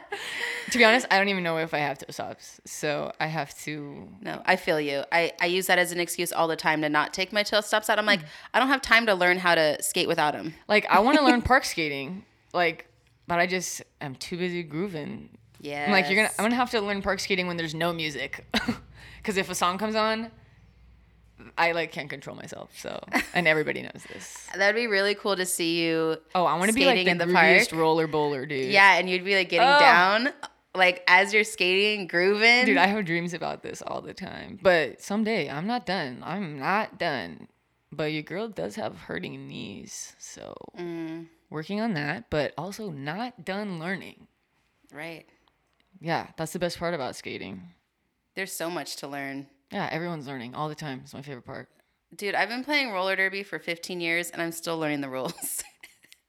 to 0.71 0.77
be 0.77 0.83
honest, 0.83 1.07
I 1.09 1.17
don't 1.17 1.29
even 1.29 1.43
know 1.43 1.57
if 1.57 1.73
I 1.73 1.79
have 1.79 1.97
toe 1.97 2.11
stops. 2.11 2.59
So 2.65 3.11
I 3.19 3.27
have 3.27 3.57
to. 3.59 4.07
No, 4.21 4.41
I 4.45 4.55
feel 4.55 4.79
you. 4.79 5.03
I, 5.11 5.31
I 5.41 5.47
use 5.47 5.67
that 5.67 5.79
as 5.79 5.91
an 5.91 5.99
excuse 5.99 6.31
all 6.31 6.47
the 6.47 6.55
time 6.55 6.81
to 6.81 6.89
not 6.89 7.13
take 7.13 7.33
my 7.33 7.43
toe 7.43 7.61
stops 7.61 7.89
out. 7.89 7.97
I'm 7.97 8.05
like, 8.05 8.21
I 8.53 8.59
don't 8.59 8.67
have 8.67 8.81
time 8.81 9.05
to 9.07 9.13
learn 9.13 9.37
how 9.37 9.55
to 9.55 9.81
skate 9.81 10.07
without 10.07 10.33
them. 10.33 10.53
Like, 10.67 10.85
I 10.87 10.99
want 10.99 11.17
to 11.17 11.25
learn 11.25 11.41
park 11.41 11.65
skating. 11.65 12.25
Like, 12.53 12.87
but 13.27 13.39
I 13.39 13.47
just, 13.47 13.81
I'm 14.01 14.15
too 14.15 14.37
busy 14.37 14.63
grooving. 14.63 15.29
Yeah. 15.59 15.85
I'm 15.85 15.91
like, 15.91 16.07
you're 16.07 16.17
gonna, 16.17 16.31
I'm 16.37 16.45
gonna 16.45 16.55
have 16.55 16.71
to 16.71 16.81
learn 16.81 17.01
park 17.01 17.19
skating 17.19 17.47
when 17.47 17.57
there's 17.57 17.73
no 17.75 17.91
music. 17.91 18.45
Because 19.17 19.37
if 19.37 19.49
a 19.49 19.55
song 19.55 19.77
comes 19.77 19.95
on, 19.95 20.29
I 21.57 21.73
like 21.73 21.91
can't 21.91 22.09
control 22.09 22.35
myself. 22.35 22.71
So, 22.77 23.03
and 23.33 23.47
everybody 23.47 23.81
knows 23.81 24.03
this. 24.13 24.47
That'd 24.55 24.75
be 24.75 24.87
really 24.87 25.15
cool 25.15 25.35
to 25.35 25.45
see 25.45 25.83
you. 25.85 26.17
Oh, 26.33 26.45
I 26.45 26.57
want 26.57 26.69
to 26.69 26.75
be 26.75 26.85
like 26.85 27.03
the, 27.05 27.11
in 27.11 27.17
the 27.17 27.27
park? 27.27 27.67
roller 27.73 28.07
bowler, 28.07 28.45
dude. 28.45 28.71
Yeah, 28.71 28.95
and 28.97 29.09
you'd 29.09 29.25
be 29.25 29.35
like 29.35 29.49
getting 29.49 29.67
Oh. 29.67 29.79
down, 29.79 30.29
like 30.73 31.03
as 31.07 31.33
you're 31.33 31.43
skating, 31.43 32.07
grooving. 32.07 32.65
Dude, 32.65 32.77
I 32.77 32.87
have 32.87 33.03
dreams 33.05 33.33
about 33.33 33.63
this 33.63 33.81
all 33.81 34.01
the 34.01 34.13
time. 34.13 34.59
But 34.61 35.01
someday 35.01 35.49
I'm 35.49 35.67
not 35.67 35.85
done. 35.85 36.21
I'm 36.23 36.57
not 36.59 36.97
done. 36.99 37.47
But 37.91 38.11
your 38.11 38.23
girl 38.23 38.47
does 38.49 38.75
have 38.75 38.95
hurting 38.95 39.47
knees. 39.47 40.15
So 40.19 40.53
Mm. 40.77 41.27
working 41.49 41.79
on 41.81 41.93
that, 41.93 42.29
but 42.29 42.53
also 42.57 42.89
not 42.91 43.45
done 43.45 43.79
learning. 43.79 44.27
right. 44.91 45.25
Yeah, 46.01 46.27
that's 46.37 46.51
the 46.51 46.59
best 46.59 46.77
part 46.77 46.93
about 46.93 47.15
skating. 47.15 47.69
There's 48.35 48.51
so 48.51 48.69
much 48.69 48.97
to 48.97 49.07
learn. 49.07 49.47
Yeah, 49.75 49.89
everyone's 49.91 50.25
learning 50.25 50.55
all 50.55 50.69
the 50.69 50.75
time. 50.75 51.01
It's 51.03 51.13
my 51.13 51.21
favorite 51.21 51.43
part. 51.43 51.67
Dude, 52.15 52.33
I've 52.33 52.47
been 52.47 52.63
playing 52.63 52.93
roller 52.93 53.17
derby 53.17 53.43
for 53.43 53.59
15 53.59 53.99
years 53.99 54.29
and 54.29 54.41
I'm 54.41 54.53
still 54.53 54.79
learning 54.79 55.01
the 55.01 55.09
rules. 55.09 55.63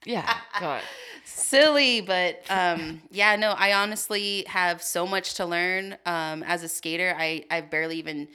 Yeah, 0.05 0.37
God. 0.61 0.83
Silly, 1.25 2.01
but 2.01 2.41
um, 2.49 3.03
yeah, 3.11 3.35
no, 3.35 3.57
I 3.59 3.73
honestly 3.73 4.45
have 4.47 4.81
so 4.81 5.05
much 5.05 5.35
to 5.35 5.47
learn. 5.47 5.97
Um, 6.07 6.45
as 6.45 6.63
a 6.63 6.69
skater, 6.69 7.13
I, 7.19 7.45
I've 7.51 7.71
barely 7.71 7.99
even 7.99 8.29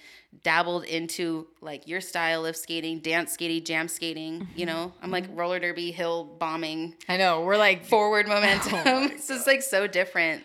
dabbled 0.43 0.83
into 0.83 1.47
like 1.61 1.87
your 1.87 2.01
style 2.01 2.45
of 2.45 2.57
skating, 2.57 2.99
dance 2.99 3.31
skating, 3.31 3.63
jam 3.63 3.87
skating. 3.87 4.49
You 4.53 4.65
know, 4.65 4.91
I'm 5.01 5.11
like 5.11 5.27
roller 5.33 5.59
derby, 5.59 5.91
hill 5.91 6.25
bombing, 6.39 6.95
I 7.07 7.15
know. 7.15 7.41
We're 7.45 7.55
like, 7.55 7.85
forward 7.85 8.27
momentum. 8.27 8.81
it's 9.13 9.29
just 9.29 9.47
like 9.47 9.61
so 9.61 9.87
different. 9.87 10.43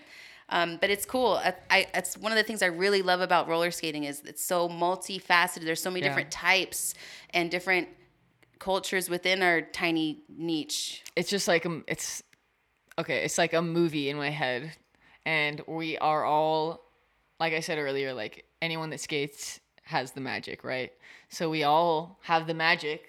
Um, 0.49 0.79
but 0.81 0.91
it's 0.91 1.05
cool. 1.05 1.41
I, 1.43 1.55
I, 1.71 1.87
it's 1.95 2.17
one 2.17 2.31
of 2.33 2.37
the 2.39 2.45
things 2.45 2.63
I 2.63 2.67
really 2.67 3.03
love 3.03 3.21
about 3.21 3.49
roller 3.49 3.71
skating 3.71 4.05
is 4.05 4.21
it's 4.25 4.43
so 4.45 4.69
multifaceted. 4.69 5.65
There's 5.65 5.83
so 5.83 5.91
many 5.91 6.03
Yeah. 6.03 6.09
different 6.11 6.31
types 6.31 6.95
and 7.31 7.51
different 7.51 7.89
cultures 8.59 9.11
within 9.11 9.43
our 9.43 9.61
tiny 9.61 10.23
niche. 10.29 11.03
it's 11.17 11.29
just 11.29 11.49
like, 11.49 11.67
um, 11.67 11.85
it's 11.89 12.23
okay. 12.99 13.25
It's 13.25 13.39
like 13.39 13.53
a 13.55 13.63
movie 13.63 14.09
in 14.09 14.17
my 14.17 14.31
head. 14.31 14.73
And 15.25 15.61
we 15.67 15.99
are 15.99 16.25
all, 16.25 16.83
like 17.41 17.53
I 17.53 17.61
said 17.61 17.79
earlier, 17.79 18.15
like 18.15 18.45
anyone 18.63 18.91
that 18.91 19.01
skates 19.01 19.61
has 19.83 20.13
the 20.13 20.21
magic, 20.21 20.63
right? 20.65 20.93
So 21.29 21.51
we 21.51 21.65
all 21.65 22.19
have 22.23 22.47
the 22.47 22.55
magic, 22.55 23.09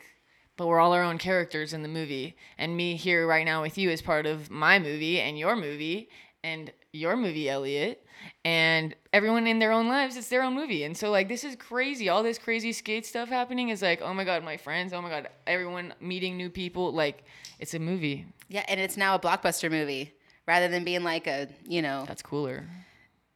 but 0.58 0.68
we're 0.68 0.80
all 0.80 0.94
our 0.94 1.04
own 1.04 1.20
characters 1.20 1.72
in 1.74 1.84
the 1.84 1.88
movie. 1.88 2.36
And 2.58 2.76
me 2.76 2.96
here 2.96 3.28
right 3.28 3.46
now 3.46 3.62
with 3.62 3.78
you 3.78 3.90
is 3.92 4.02
part 4.02 4.26
of 4.26 4.50
my 4.50 4.80
movie 4.80 5.20
and 5.22 5.38
your 5.38 5.56
movie 5.56 6.10
and 6.44 6.72
your 6.94 7.16
movie, 7.16 7.50
Elliot. 7.50 8.04
And 8.44 8.96
everyone 9.14 9.46
in 9.46 9.60
their 9.60 9.72
own 9.72 9.88
lives, 9.88 10.18
it's 10.18 10.30
their 10.30 10.42
own 10.44 10.56
movie. 10.56 10.84
And 10.84 10.98
so, 10.98 11.12
like, 11.12 11.28
this 11.28 11.44
is 11.44 11.56
crazy. 11.56 12.10
All 12.10 12.24
this 12.24 12.38
crazy 12.40 12.74
skate 12.74 13.06
stuff 13.06 13.30
happening 13.30 13.70
is 13.70 13.82
like, 13.82 14.02
oh 14.02 14.14
my 14.14 14.24
God, 14.24 14.44
my 14.44 14.58
friends. 14.58 14.92
Oh 14.94 15.02
my 15.02 15.10
God, 15.10 15.30
everyone 15.46 15.94
meeting 16.02 16.36
new 16.36 16.50
people. 16.50 16.92
Like, 16.92 17.24
it's 17.60 17.74
a 17.74 17.80
movie. 17.80 18.26
Yeah, 18.50 18.66
and 18.68 18.80
it's 18.80 18.98
now 18.98 19.16
a 19.16 19.20
blockbuster 19.20 19.70
movie 19.70 20.14
rather 20.48 20.68
than 20.68 20.84
being 20.84 21.04
like 21.04 21.28
a, 21.28 21.48
you 21.68 21.82
know, 21.82 22.06
That's 22.08 22.22
cooler. 22.24 22.66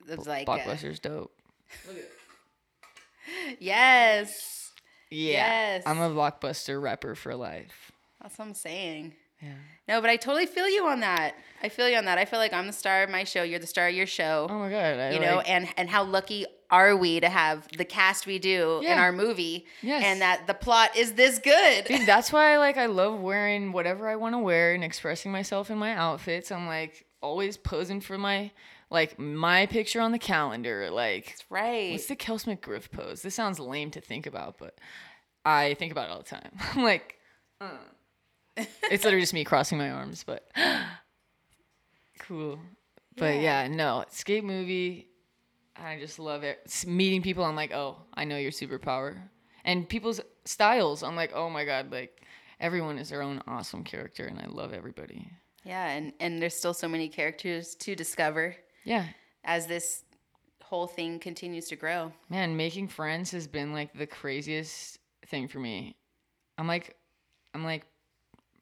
it's 0.08 0.26
like 0.26 0.48
Blockbuster's 0.48 1.00
dope. 1.00 1.32
yes, 3.60 4.72
Yeah. 5.10 5.32
Yes. 5.78 5.84
I'm 5.86 6.00
a 6.00 6.10
blockbuster 6.10 6.82
rapper 6.82 7.16
for 7.16 7.36
life. 7.36 7.92
that's 8.22 8.38
what 8.40 8.48
I'm 8.48 8.54
saying. 8.54 9.14
Yeah. 9.41 9.54
No, 9.88 10.01
but 10.01 10.10
I 10.10 10.15
totally 10.15 10.45
feel 10.45 10.69
you 10.69 10.86
on 10.86 10.99
that. 11.01 11.36
I 11.63 11.69
feel 11.69 11.89
you 11.89 11.97
on 11.97 12.06
that. 12.06 12.17
I 12.17 12.25
feel 12.25 12.39
like 12.39 12.54
I'm 12.54 12.67
the 12.67 12.73
star 12.73 13.04
of 13.04 13.10
my 13.10 13.23
show. 13.23 13.43
You're 13.43 13.60
the 13.60 13.67
star 13.67 13.88
of 13.88 13.93
your 13.95 14.06
show. 14.06 14.47
Oh 14.49 14.60
my 14.60 14.69
god. 14.69 14.99
I 14.99 15.12
you 15.12 15.19
know, 15.19 15.39
and 15.41 15.67
and 15.77 15.89
how 15.89 16.04
lucky 16.04 16.45
are 16.69 16.95
we 16.95 17.19
to 17.19 17.27
have 17.27 17.67
the 17.77 17.84
cast 17.84 18.25
we 18.25 18.39
do 18.39 18.80
in 18.80 18.97
our 18.97 19.12
movie, 19.12 19.65
Yes. 19.82 20.04
and 20.06 20.21
that 20.21 20.47
the 20.47 20.54
plot 20.54 20.95
is 20.95 21.13
this 21.13 21.38
good. 21.38 21.84
Dude, 21.86 22.08
that's 22.08 22.32
why 22.32 22.58
like 22.58 22.77
I 22.77 22.86
love 22.86 23.19
wearing 23.19 23.73
whatever 23.73 24.08
I 24.08 24.15
want 24.15 24.36
to 24.36 24.39
wear 24.39 24.73
and 24.73 24.84
expressing 24.84 25.32
myself 25.32 25.69
in 25.69 25.77
my 25.77 25.93
outfits. 25.93 26.51
I'm 26.51 26.67
like 26.67 27.06
always 27.21 27.58
posing 27.58 27.99
for 27.99 28.17
my 28.17 28.51
like 28.89 29.19
my 29.19 29.65
picture 29.65 29.99
on 29.99 30.12
the 30.13 30.19
calendar. 30.19 30.89
Like 30.89 31.36
right. 31.49 31.91
what's 31.91 32.06
the 32.06 32.15
Kels 32.15 32.45
McGriff 32.45 32.89
pose? 32.91 33.21
This 33.21 33.36
sounds 33.36 33.60
lame 33.60 33.91
to 33.91 34.01
think 34.01 34.25
about, 34.25 34.58
but 34.58 34.77
I 35.43 35.73
think 35.73 35.91
about 35.91 36.10
it 36.10 36.12
all 36.12 36.19
the 36.19 36.23
time. 36.23 36.51
I'm 36.75 36.84
like, 36.84 37.17
uh. 37.60 37.69
It's 38.58 39.04
literally 39.04 39.22
just 39.22 39.34
me 39.34 39.44
crossing 39.44 39.78
my 39.78 39.90
arms, 39.92 40.24
but 40.26 40.50
cool. 42.20 42.60
But 43.18 43.42
yeah, 43.42 43.68
no 43.68 44.06
skate 44.10 44.44
movie. 44.44 45.08
I 45.76 45.98
just 46.00 46.20
love 46.20 46.44
it. 46.44 46.60
S- 46.66 46.86
meeting 46.86 47.22
people, 47.22 47.44
I'm 47.44 47.56
like, 47.56 47.74
oh, 47.74 47.98
I 48.14 48.24
know 48.26 48.38
your 48.38 48.52
superpower, 48.52 49.18
and 49.66 49.88
people's 49.88 50.22
styles. 50.46 51.04
I'm 51.04 51.16
like, 51.16 51.32
oh 51.34 51.50
my 51.50 51.66
god, 51.66 51.92
like 51.92 52.22
everyone 52.60 52.98
is 52.98 53.10
their 53.10 53.22
own 53.22 53.42
awesome 53.48 53.84
character, 53.84 54.26
and 54.26 54.40
I 54.40 54.46
love 54.48 54.74
everybody. 54.74 55.28
yeah, 55.64 55.90
and 55.90 56.14
and 56.20 56.42
there's 56.42 56.56
still 56.56 56.74
so 56.74 56.88
many 56.88 57.10
characters 57.10 57.76
to 57.76 57.96
discover 57.96 58.56
Yeah, 58.84 59.06
as 59.44 59.68
this 59.68 60.04
whole 60.64 60.88
thing 60.88 61.20
continues 61.20 61.68
to 61.68 61.76
grow. 61.76 62.14
man, 62.30 62.56
making 62.56 62.88
friends 62.88 63.32
has 63.32 63.46
been 63.48 63.74
like 63.74 63.94
the 63.94 64.08
craziest 64.08 65.00
thing 65.28 65.48
for 65.48 65.60
me. 65.60 65.96
I'm 66.58 66.68
like, 66.68 66.96
I'm 67.54 67.64
like, 67.66 67.86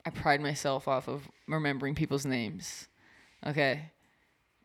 I 0.05 0.09
pride 0.09 0.41
myself 0.41 0.88
off 0.88 1.07
of 1.07 1.27
remembering 1.47 1.95
people's 1.95 2.25
names. 2.25 2.88
Okay. 3.45 3.91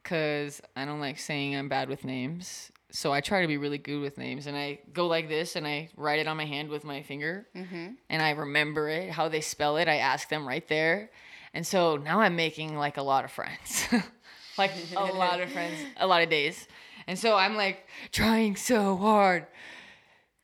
Cause 0.03 0.61
I 0.77 0.85
don't 0.85 1.01
like 1.01 1.19
saying 1.19 1.57
I'm 1.57 1.69
bad 1.69 1.89
with 1.89 2.05
names. 2.05 2.71
So 2.91 3.13
I 3.13 3.21
try 3.21 3.43
to 3.43 3.49
be 3.49 3.57
really 3.57 3.79
good 3.79 4.01
with 4.01 4.19
names 4.19 4.47
and 4.47 4.57
I 4.57 4.79
go 4.93 5.07
like 5.07 5.29
this 5.29 5.57
and 5.57 5.67
I 5.67 5.89
write 5.97 6.21
it 6.21 6.29
on 6.29 6.37
my 6.37 6.45
hand 6.45 6.69
with 6.69 6.85
my 6.85 7.03
finger 7.03 7.47
mm-hmm. 7.57 7.89
and 8.09 8.23
I 8.23 8.31
remember 8.31 8.89
it, 8.89 9.11
how 9.11 9.29
they 9.29 9.41
spell 9.41 9.79
it. 9.79 9.89
I 9.89 9.97
ask 9.97 10.29
them 10.29 10.47
right 10.47 10.67
there. 10.69 11.11
And 11.55 11.67
so 11.67 11.97
now 11.97 12.21
I'm 12.21 12.37
making 12.37 12.77
like 12.77 12.97
a 12.97 13.03
lot 13.03 13.25
of 13.25 13.33
friends. 13.33 13.87
like 14.59 14.73
a 14.97 15.05
lot 15.05 15.41
of 15.41 15.51
friends, 15.51 15.77
a 15.97 16.07
lot 16.07 16.23
of 16.23 16.29
days. 16.29 16.69
And 17.07 17.19
so 17.19 17.37
I'm 17.37 17.57
like 17.57 17.87
trying 18.13 18.57
so 18.57 18.97
hard 18.97 19.47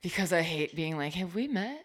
because 0.03 0.33
I 0.33 0.42
hate 0.42 0.74
being 0.74 0.96
like, 0.96 1.14
have 1.14 1.35
we 1.35 1.48
met? 1.48 1.85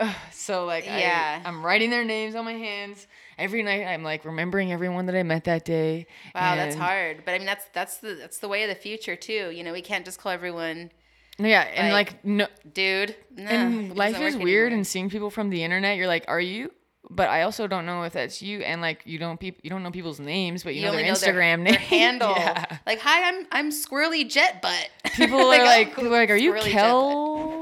Ugh, 0.00 0.14
so 0.32 0.64
like 0.64 0.84
Yeah. 0.86 1.42
I, 1.44 1.48
am 1.48 1.64
writing 1.64 1.90
their 1.90 2.04
names 2.04 2.34
on 2.34 2.44
my 2.44 2.52
hands 2.54 3.06
every 3.38 3.62
night. 3.62 3.84
I'm 3.84 4.02
like 4.02 4.24
remembering 4.24 4.72
everyone 4.72 5.06
that 5.06 5.14
I 5.14 5.22
met 5.22 5.44
that 5.44 5.64
day. 5.64 6.06
Wow, 6.34 6.56
that's 6.56 6.76
hard. 6.76 7.24
But 7.24 7.34
I 7.34 7.38
mean, 7.38 7.46
that's 7.46 7.64
that's 7.72 7.98
the 7.98 8.14
that's 8.14 8.38
the 8.38 8.48
way 8.48 8.62
of 8.64 8.68
the 8.68 8.74
future 8.74 9.16
too. 9.16 9.50
You 9.50 9.62
know, 9.64 9.72
we 9.72 9.82
can't 9.82 10.04
just 10.04 10.18
call 10.18 10.32
everyone 10.32 10.90
Yeah, 11.38 11.62
and 11.62 11.92
Like, 11.92 12.12
like, 12.12 12.24
no, 12.24 12.46
dude. 12.72 13.14
Nah, 13.36 13.50
and 13.50 13.96
life 13.96 14.20
is 14.20 14.36
weird 14.36 14.66
anymore. 14.66 14.76
and 14.78 14.86
seeing 14.86 15.10
people 15.10 15.30
from 15.30 15.50
the 15.50 15.62
internet. 15.62 15.96
You're 15.96 16.06
like, 16.08 16.24
are 16.28 16.40
you? 16.40 16.70
But 17.10 17.28
I 17.28 17.42
also 17.42 17.66
don't 17.66 17.84
know 17.84 18.04
if 18.04 18.14
that's 18.14 18.40
you, 18.40 18.60
and 18.60 18.80
like 18.80 19.02
you 19.04 19.18
don't 19.18 19.38
peop- 19.38 19.60
you 19.62 19.68
don't 19.68 19.82
know 19.82 19.90
people's 19.90 20.18
names, 20.18 20.64
but 20.64 20.74
you, 20.74 20.80
you 20.80 20.86
know 20.86 20.92
their 20.92 21.04
know 21.04 21.12
Instagram 21.12 21.62
their 21.62 21.72
name, 21.72 21.74
handle. 21.78 22.32
Yeah. 22.34 22.78
Like, 22.86 22.98
hi, 22.98 23.28
I'm 23.28 23.46
I'm 23.52 23.70
Squirrely 23.70 24.28
Jet 24.28 24.62
Butt. 24.62 24.88
People 25.14 25.46
Like, 25.48 25.60
are 25.60 25.62
I'm 25.64 25.66
like, 25.66 25.88
people 25.94 26.06
are 26.06 26.10
like, 26.10 26.30
are 26.30 26.36
you 26.36 26.52
Squirrely 26.54 26.64
Jet 26.64 26.72
Butt. 26.72 26.82
Kels? 26.82 27.53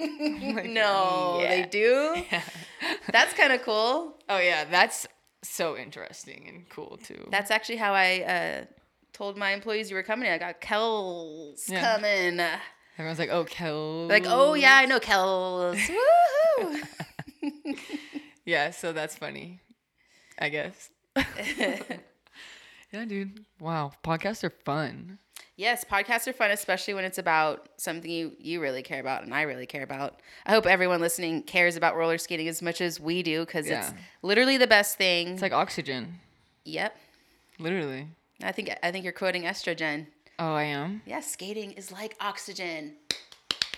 No, 0.00 1.38
yeah. 1.40 1.48
they 1.50 1.66
do. 1.70 2.22
That's 3.12 3.34
kind 3.34 3.52
of 3.52 3.62
cool. 3.62 4.16
Oh 4.28 4.38
yeah, 4.38 4.64
that's 4.64 5.06
so 5.42 5.76
interesting 5.76 6.46
and 6.48 6.68
cool 6.68 6.98
too. 7.02 7.28
That's 7.30 7.50
actually 7.50 7.76
how 7.76 7.92
I 7.92 8.20
uh, 8.22 8.64
told 9.12 9.36
my 9.36 9.52
employees 9.52 9.90
you 9.90 9.96
were 9.96 10.02
coming. 10.02 10.30
I 10.30 10.38
got 10.38 10.60
Kels 10.60 11.68
Yeah. 11.68 11.94
coming. 11.94 12.40
Everyone's 12.98 13.18
like, 13.18 13.30
oh 13.30 13.44
Kels. 13.44 14.08
Like, 14.08 14.24
oh 14.26 14.54
yeah, 14.54 14.76
I 14.76 14.86
know 14.86 15.00
Kels. 15.00 15.78
Woohoo! 16.60 16.86
Yeah, 18.46 18.70
so 18.72 18.92
that's 18.92 19.16
funny. 19.16 19.60
I 20.38 20.50
guess. 20.50 20.90
yeah, 22.92 23.04
dude. 23.06 23.44
Wow, 23.58 23.92
podcasts 24.04 24.44
are 24.44 24.50
fun. 24.50 25.18
Yes, 25.56 25.84
podcasts 25.84 26.26
are 26.26 26.32
fun, 26.32 26.50
especially 26.50 26.94
when 26.94 27.04
it's 27.04 27.18
about 27.18 27.68
something 27.76 28.10
you, 28.10 28.32
you 28.40 28.60
really 28.60 28.82
care 28.82 29.00
about 29.00 29.22
and 29.22 29.32
I 29.32 29.42
really 29.42 29.66
care 29.66 29.84
about. 29.84 30.20
I 30.46 30.50
hope 30.50 30.66
everyone 30.66 31.00
listening 31.00 31.44
cares 31.44 31.76
about 31.76 31.96
roller 31.96 32.18
skating 32.18 32.48
as 32.48 32.60
much 32.60 32.80
as 32.80 32.98
we 32.98 33.22
do 33.22 33.44
because 33.44 33.68
it's 33.68 33.92
literally 34.22 34.56
the 34.56 34.66
best 34.66 34.98
thing. 34.98 35.28
It's 35.28 35.42
like 35.42 35.52
oxygen, 35.52 36.18
yep. 36.64 36.96
literally. 37.60 38.08
I 38.42 38.50
think 38.50 38.70
I 38.82 38.90
think 38.90 39.04
you're 39.04 39.12
quoting 39.12 39.44
estrogen. 39.44 40.08
Oh, 40.40 40.54
I 40.54 40.64
am. 40.64 41.02
Yeah, 41.06 41.20
skating 41.20 41.72
is 41.72 41.92
like 41.92 42.16
oxygen. 42.20 42.94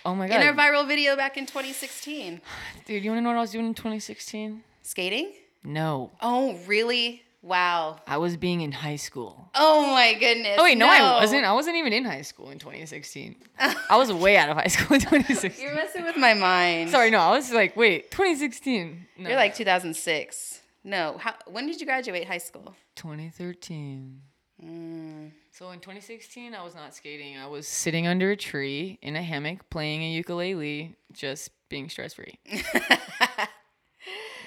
Oh 0.03 0.15
my 0.15 0.27
god! 0.27 0.41
In 0.41 0.47
our 0.47 0.53
viral 0.53 0.87
video 0.87 1.15
back 1.15 1.37
in 1.37 1.45
2016. 1.45 2.41
dude. 2.85 3.03
You 3.03 3.11
wanna 3.11 3.21
know 3.21 3.29
what 3.29 3.37
I 3.37 3.41
was 3.41 3.51
doing 3.51 3.67
in 3.67 3.73
2016? 3.75 4.63
Skating? 4.81 5.33
No, 5.63 6.11
Oh, 6.21 6.57
really? 6.65 7.23
Wow. 7.41 7.99
I 8.07 8.17
was 8.17 8.35
being 8.35 8.61
in 8.61 8.71
high 8.71 8.95
school. 8.95 9.49
Oh 9.55 9.91
my 9.93 10.13
goodness. 10.19 10.55
Oh 10.59 10.63
wait, 10.63 10.77
no, 10.77 10.87
I 10.87 11.19
wasn't. 11.21 11.45
I 11.45 11.53
wasn't 11.53 11.75
even 11.77 11.93
in 11.93 12.03
high 12.03 12.23
school 12.23 12.49
in 12.49 12.59
2016. 12.59 13.35
I 13.59 13.95
was 13.97 14.11
way 14.11 14.37
out 14.37 14.49
of 14.49 14.57
high 14.57 14.67
school 14.67 14.95
in 14.95 15.01
2016. 15.01 15.63
You're 15.65 15.75
messing 15.75 16.03
with 16.03 16.17
my 16.17 16.33
mind. 16.33 16.89
Sorry, 16.89 17.09
no, 17.11 17.19
I 17.19 17.31
was 17.31 17.51
like, 17.53 17.77
wait, 17.77 18.11
2016. 18.11 19.05
No, 19.19 19.29
You're 19.29 19.37
like 19.37 19.55
2006. 19.55 20.61
No. 20.83 21.17
How, 21.19 21.35
when 21.47 21.67
did 21.67 21.79
you 21.79 21.85
graduate 21.85 22.27
high 22.27 22.37
school? 22.39 22.75
2013. 22.95 24.21
Mm. 24.63 25.31
So 25.51 25.69
in 25.71 25.79
2016, 25.79 26.53
I 26.55 26.63
was 26.63 26.73
not 26.75 26.95
skating. 26.95 27.37
I 27.37 27.47
was 27.47 27.67
sitting 27.67 28.07
under 28.07 28.31
a 28.31 28.35
tree 28.35 28.97
in 29.01 29.15
a 29.15 29.21
hammock 29.21 29.69
playing 29.69 30.01
a 30.03 30.11
ukulele, 30.11 30.95
just 31.13 31.51
being 31.69 31.89
stress 31.89 32.13
free. 32.15 32.39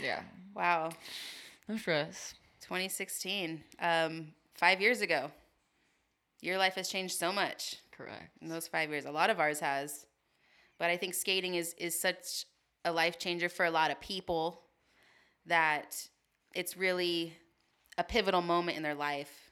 yeah, 0.03 0.23
Wow. 0.55 0.91
no 1.69 1.77
stress. 1.77 2.35
2016. 2.71 3.65
Um, 3.81 4.29
five 4.55 4.81
years 4.81 5.01
ago. 5.01 5.33
Your 6.41 6.57
life 6.57 6.75
has 6.77 6.89
changed 6.89 7.19
so 7.19 7.33
much 7.33 7.77
Correct. 7.91 8.31
in 8.41 8.49
those 8.49 8.69
five 8.69 8.91
years. 8.91 9.07
A 9.07 9.11
lot 9.11 9.29
of 9.29 9.41
ours 9.41 9.59
has. 9.59 10.07
But 10.79 10.89
I 10.89 10.97
think 10.97 11.15
skating 11.15 11.57
is 11.57 11.75
is 11.79 12.01
such 12.01 12.47
a 12.85 12.93
life 12.93 13.19
changer 13.19 13.49
for 13.49 13.67
a 13.67 13.73
lot 13.73 13.91
of 13.91 14.01
people 14.01 14.63
that 15.47 15.97
it's 16.55 16.77
really 16.77 17.35
a 17.99 18.05
pivotal 18.05 18.41
moment 18.41 18.77
in 18.77 18.85
their 18.85 18.95
life. 18.95 19.51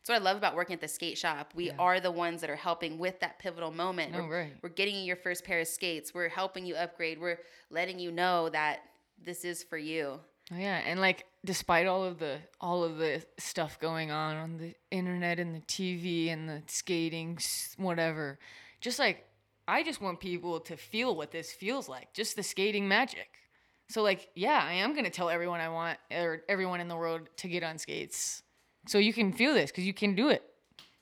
That's 0.00 0.08
what 0.08 0.20
I 0.20 0.24
love 0.24 0.36
about 0.36 0.56
working 0.56 0.74
at 0.74 0.80
the 0.80 0.88
skate 0.88 1.16
shop. 1.16 1.52
We 1.54 1.70
are 1.78 2.00
the 2.00 2.10
ones 2.10 2.40
that 2.40 2.50
are 2.50 2.56
helping 2.56 2.98
with 2.98 3.20
that 3.20 3.38
pivotal 3.38 3.70
moment. 3.70 4.12
No, 4.12 4.24
we're, 4.24 4.40
right. 4.40 4.52
we're 4.62 4.68
getting 4.70 4.96
you 4.96 5.02
your 5.02 5.16
first 5.16 5.44
pair 5.44 5.60
of 5.60 5.68
skates. 5.68 6.12
We're 6.12 6.28
helping 6.28 6.66
you 6.66 6.74
upgrade. 6.74 7.20
We're 7.20 7.38
letting 7.70 8.00
you 8.00 8.10
know 8.10 8.48
that 8.48 8.80
this 9.22 9.44
is 9.44 9.62
for 9.62 9.78
you. 9.78 10.18
Oh, 10.52 10.56
yeah, 10.56 10.80
and 10.86 11.00
like 11.00 11.26
despite 11.44 11.86
all 11.86 12.04
of 12.04 12.18
the 12.18 12.38
all 12.60 12.82
of 12.84 12.96
the 12.98 13.24
stuff 13.38 13.78
going 13.78 14.10
on 14.10 14.36
on 14.36 14.56
the 14.58 14.74
internet 14.90 15.38
and 15.38 15.54
the 15.54 15.60
TV 15.60 16.30
and 16.32 16.48
the 16.48 16.62
skating 16.66 17.38
whatever, 17.76 18.38
just 18.80 18.98
like 18.98 19.26
I 19.66 19.82
just 19.82 20.00
want 20.00 20.20
people 20.20 20.60
to 20.60 20.76
feel 20.76 21.14
what 21.14 21.30
this 21.30 21.52
feels 21.52 21.88
like, 21.88 22.14
just 22.14 22.34
the 22.36 22.42
skating 22.42 22.88
magic. 22.88 23.28
So 23.90 24.02
like, 24.02 24.30
yeah, 24.34 24.62
I 24.64 24.74
am 24.74 24.94
gonna 24.94 25.10
tell 25.10 25.28
everyone 25.28 25.60
I 25.60 25.68
want 25.68 25.98
or 26.10 26.42
everyone 26.48 26.80
in 26.80 26.88
the 26.88 26.96
world 26.96 27.28
to 27.38 27.48
get 27.48 27.62
on 27.62 27.76
skates, 27.78 28.42
so 28.86 28.96
you 28.98 29.12
can 29.12 29.32
feel 29.32 29.52
this 29.54 29.70
because 29.70 29.84
you 29.84 29.94
can 29.94 30.14
do 30.14 30.28
it, 30.30 30.42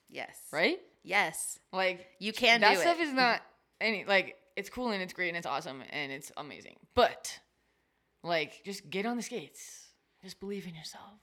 Yes. 0.08 0.36
right? 0.52 0.78
Yes. 1.04 1.58
Like 1.72 2.04
You 2.18 2.32
can 2.32 2.60
do 2.60 2.66
it. 2.66 2.70
that 2.74 2.78
stuff 2.80 2.98
it. 2.98 3.02
is 3.02 3.12
not 3.12 3.42
any 3.80 4.04
like 4.04 4.36
it's 4.56 4.70
cool 4.70 4.90
and 4.90 5.00
it's 5.02 5.12
great 5.12 5.28
and 5.28 5.36
it's 5.36 5.46
awesome 5.46 5.82
and 5.90 6.10
it's 6.10 6.32
amazing. 6.36 6.76
But 6.94 7.38
like 8.26 8.62
just 8.64 8.88
get 8.90 9.06
on 9.06 9.16
the 9.16 9.22
skates. 9.22 9.86
Just 10.22 10.40
believe 10.40 10.66
in 10.66 10.74
yourself. 10.74 11.20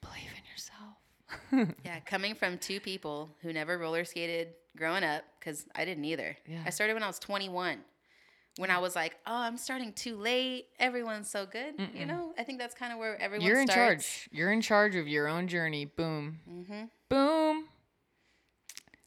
Believe 0.00 0.30
in 0.36 0.44
yourself. 0.50 1.74
Yeah, 1.84 1.98
coming 2.00 2.34
from 2.34 2.58
two 2.58 2.78
people 2.78 3.30
who 3.40 3.52
never 3.52 3.78
roller 3.78 4.04
skated 4.04 4.48
growing 4.76 5.02
up, 5.02 5.24
because 5.38 5.66
I 5.74 5.84
didn't 5.84 6.04
either. 6.04 6.36
Yeah. 6.46 6.62
I 6.66 6.70
started 6.70 6.94
when 6.94 7.02
I 7.02 7.06
was 7.06 7.18
21. 7.18 7.78
When 8.58 8.70
I 8.70 8.78
was 8.78 8.94
like, 8.94 9.16
oh, 9.26 9.34
I'm 9.34 9.56
starting 9.56 9.94
too 9.94 10.16
late. 10.16 10.66
Everyone's 10.78 11.30
so 11.30 11.46
good. 11.46 11.74
You 11.94 12.04
know, 12.04 12.34
I 12.38 12.42
think 12.42 12.58
that's 12.58 12.74
kind 12.74 12.92
of 12.92 12.98
where 12.98 13.20
everyone 13.20 13.46
You're 13.46 13.60
in 13.60 13.68
charge. 13.68 14.28
You're 14.30 14.52
in 14.52 14.60
charge 14.60 14.94
of 14.94 15.08
your 15.08 15.26
own 15.26 15.48
journey. 15.48 15.86
Boom. 15.86 16.40
Mm-hmm. 16.50 16.84
Boom. 17.08 17.64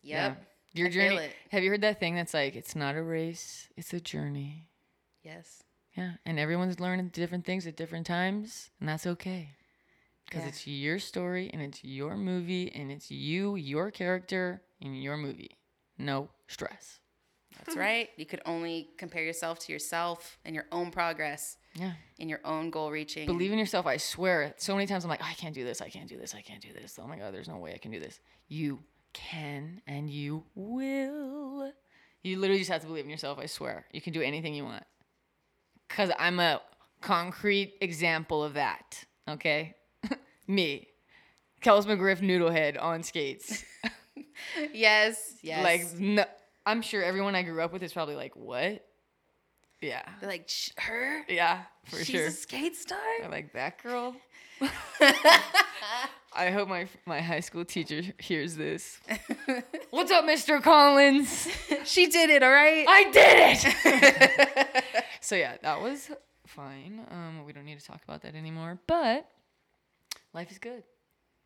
Yep. 0.01 0.43
Your 0.73 0.88
I 0.88 0.89
journey. 0.89 1.30
Have 1.51 1.63
you 1.63 1.69
heard 1.69 1.82
that 1.82 1.99
thing 1.99 2.15
that's 2.15 2.34
like 2.34 2.56
it's 2.56 2.75
not 2.75 2.95
a 2.95 3.04
race, 3.04 3.69
it's 3.78 3.93
a 3.93 3.99
journey. 3.99 4.67
Yes. 5.23 5.63
Yeah, 5.95 6.13
and 6.25 6.38
everyone's 6.39 6.79
learning 6.79 7.10
different 7.10 7.45
things 7.45 7.65
at 7.67 7.77
different 7.77 8.05
times, 8.05 8.69
and 8.79 8.89
that's 8.89 9.08
okay. 9.08 9.49
Because 10.25 10.41
Yeah. 10.43 10.47
it's 10.49 10.67
your 10.67 10.99
story 10.99 11.49
and 11.53 11.62
it's 11.62 11.84
your 11.84 12.17
movie 12.17 12.71
and 12.73 12.91
it's 12.91 13.12
you, 13.12 13.55
your 13.55 13.91
character 13.91 14.63
in 14.81 14.95
your 14.95 15.17
movie. 15.17 15.58
No 15.99 16.29
stress. 16.47 16.99
That's 17.63 17.77
right. 17.77 18.10
You 18.17 18.25
could 18.25 18.41
only 18.45 18.89
compare 18.97 19.23
yourself 19.23 19.60
to 19.60 19.71
yourself 19.71 20.38
and 20.43 20.53
your 20.55 20.65
own 20.71 20.89
progress 20.91 21.58
Yeah. 21.75 21.93
in 22.17 22.27
your 22.27 22.41
own 22.43 22.69
goal 22.71 22.91
reaching. 22.91 23.27
Believe 23.27 23.51
in 23.53 23.60
yourself. 23.60 23.86
I 23.86 23.97
swear. 23.97 24.53
So 24.58 24.73
many 24.75 24.88
times 24.88 25.03
I'm 25.05 25.10
like, 25.10 25.21
I 25.23 25.34
can't 25.36 25.53
do 25.55 25.63
this. 25.63 25.79
I 25.79 25.89
can't 25.89 26.10
do 26.10 26.17
this. 26.17 26.34
I 26.36 26.41
can't 26.41 26.62
do 26.62 26.73
this. 26.73 26.97
Oh 27.01 27.08
my 27.08 27.17
God, 27.17 27.34
there's 27.34 27.47
no 27.47 27.58
way 27.58 27.73
I 27.73 27.77
can 27.77 27.91
do 27.91 27.99
this. 27.99 28.19
You 28.47 28.84
can 29.13 29.81
and 29.88 30.10
you 30.10 30.43
will. 30.55 31.71
You 32.23 32.39
literally 32.39 32.60
just 32.60 32.71
have 32.71 32.81
to 32.81 32.88
believe 32.88 33.05
in 33.05 33.12
yourself. 33.12 33.38
I 33.38 33.45
swear. 33.45 33.86
You 33.93 34.01
can 34.01 34.12
do 34.12 34.21
anything 34.21 34.53
you 34.55 34.65
want. 34.65 34.84
Because 35.88 36.12
I'm 36.19 36.39
a 36.39 36.62
concrete 37.02 37.76
example 37.82 38.43
of 38.43 38.56
that. 38.56 39.06
Okay? 39.28 39.76
Me. 40.48 40.88
Kels 41.62 41.86
McGriff 41.86 42.19
Noodlehead 42.19 42.82
on 42.82 43.04
skates. 43.04 43.63
yes. 44.74 45.36
Yes. 45.41 45.63
Like, 45.63 46.00
no, 46.00 46.26
I'm 46.65 46.82
sure 46.82 47.04
everyone 47.04 47.36
I 47.36 47.43
grew 47.43 47.62
up 47.62 47.74
with 47.74 47.84
is 47.84 47.93
probably 47.93 48.15
like, 48.15 48.36
what? 48.36 48.86
Yeah. 49.82 50.02
They're 50.19 50.30
like, 50.30 50.50
her? 50.78 51.24
Yeah, 51.30 51.62
for 51.86 51.98
She's 51.98 52.08
sure. 52.08 52.28
a 52.28 52.32
skate 52.32 52.76
star? 52.76 53.00
I 53.24 53.28
like 53.28 53.54
that 53.54 53.82
girl. 53.82 54.15
I 56.36 56.52
hope 56.52 56.67
my 56.67 56.88
my 57.06 57.21
high 57.21 57.39
school 57.39 57.63
teacher 57.63 58.02
hears 58.19 58.56
this. 58.56 59.00
What's 59.89 60.12
up, 60.12 60.26
Mr. 60.26 60.62
Collins? 60.62 61.48
she 61.86 62.08
did 62.08 62.30
it, 62.30 62.43
all 62.43 62.52
right? 62.52 62.86
I 62.88 63.04
did 63.06 63.60
it. 63.63 64.84
so 65.21 65.36
yeah, 65.36 65.56
that 65.62 65.82
was 65.82 66.12
fine. 66.45 67.06
Um, 67.10 67.45
we 67.45 67.54
don't 67.54 67.63
need 67.63 67.80
to 67.80 67.86
talk 67.86 68.02
about 68.04 68.21
that 68.24 68.36
anymore. 68.36 68.80
But 68.86 69.30
life 70.34 70.52
is 70.52 70.60
good, 70.60 70.84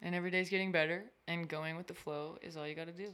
and 0.02 0.16
every 0.16 0.32
day's 0.32 0.50
getting 0.50 0.72
better. 0.72 1.06
And 1.28 1.48
going 1.48 1.78
with 1.78 1.86
the 1.86 1.94
flow 1.94 2.38
is 2.42 2.58
all 2.58 2.68
you 2.68 2.74
got 2.74 2.88
to 2.88 2.94
do. 2.94 3.14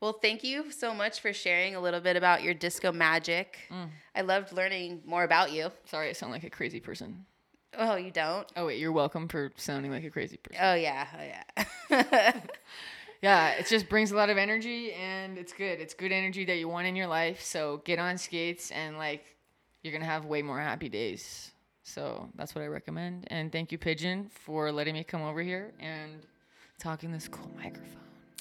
Well, 0.00 0.12
thank 0.12 0.44
you 0.44 0.70
so 0.70 0.92
much 0.92 1.20
for 1.20 1.32
sharing 1.32 1.76
a 1.76 1.80
little 1.80 2.00
bit 2.00 2.16
about 2.16 2.42
your 2.42 2.52
disco 2.52 2.92
magic. 2.92 3.56
Mm. 3.70 3.88
I 4.14 4.20
loved 4.20 4.52
learning 4.52 5.00
more 5.06 5.24
about 5.24 5.50
you. 5.50 5.70
Sorry, 5.86 6.10
I 6.10 6.12
sound 6.12 6.32
like 6.32 6.44
a 6.44 6.50
crazy 6.50 6.80
person. 6.80 7.24
Oh, 7.78 7.96
you 7.96 8.10
don't? 8.10 8.46
Oh 8.56 8.66
wait, 8.66 8.78
you're 8.78 8.92
welcome 8.92 9.28
for 9.28 9.52
sounding 9.56 9.90
like 9.90 10.04
a 10.04 10.10
crazy 10.10 10.36
person. 10.36 10.62
Oh, 10.62 10.74
yeah. 10.74 11.06
Oh, 11.18 11.22
yeah. 11.90 12.40
Yeah, 13.24 13.52
it 13.52 13.66
just 13.68 13.88
brings 13.88 14.12
a 14.12 14.16
lot 14.16 14.28
of 14.28 14.36
energy 14.36 14.92
and 14.92 15.38
it's 15.38 15.54
good. 15.54 15.80
It's 15.80 15.94
good 15.94 16.12
energy 16.12 16.44
that 16.44 16.56
you 16.56 16.68
want 16.68 16.86
in 16.86 16.94
your 16.94 17.06
life. 17.06 17.40
So 17.40 17.80
get 17.86 17.98
on 17.98 18.18
skates 18.18 18.70
and 18.70 18.98
like 18.98 19.24
you're 19.82 19.94
gonna 19.94 20.04
have 20.04 20.26
way 20.26 20.42
more 20.42 20.60
happy 20.60 20.90
days. 20.90 21.52
So 21.84 22.28
that's 22.34 22.54
what 22.54 22.60
I 22.60 22.66
recommend. 22.66 23.26
And 23.28 23.50
thank 23.50 23.72
you, 23.72 23.78
Pigeon, 23.78 24.28
for 24.28 24.70
letting 24.70 24.92
me 24.92 25.04
come 25.04 25.22
over 25.22 25.40
here 25.40 25.72
and 25.80 26.26
talking 26.78 27.12
this 27.12 27.26
cool 27.26 27.50
microphone. 27.56 27.96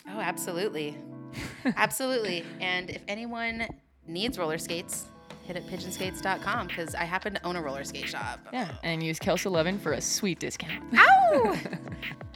oh, 0.10 0.20
absolutely. 0.20 0.98
absolutely. 1.78 2.44
And 2.60 2.90
if 2.90 3.04
anyone 3.08 3.66
needs 4.06 4.38
roller 4.38 4.58
skates, 4.58 5.06
hit 5.44 5.58
up 5.58 5.64
pigeonskates.com 5.64 6.68
because 6.68 6.96
I 6.96 7.04
happen 7.04 7.34
to 7.36 7.46
own 7.46 7.56
a 7.56 7.62
roller 7.62 7.84
skate 7.84 8.10
shop. 8.10 8.40
Yeah, 8.52 8.70
and 8.84 9.04
use 9.04 9.20
Kels11 9.20 9.80
for 9.80 9.94
a 9.94 10.02
sweet 10.02 10.40
discount. 10.40 10.84
Ow! 10.98 11.58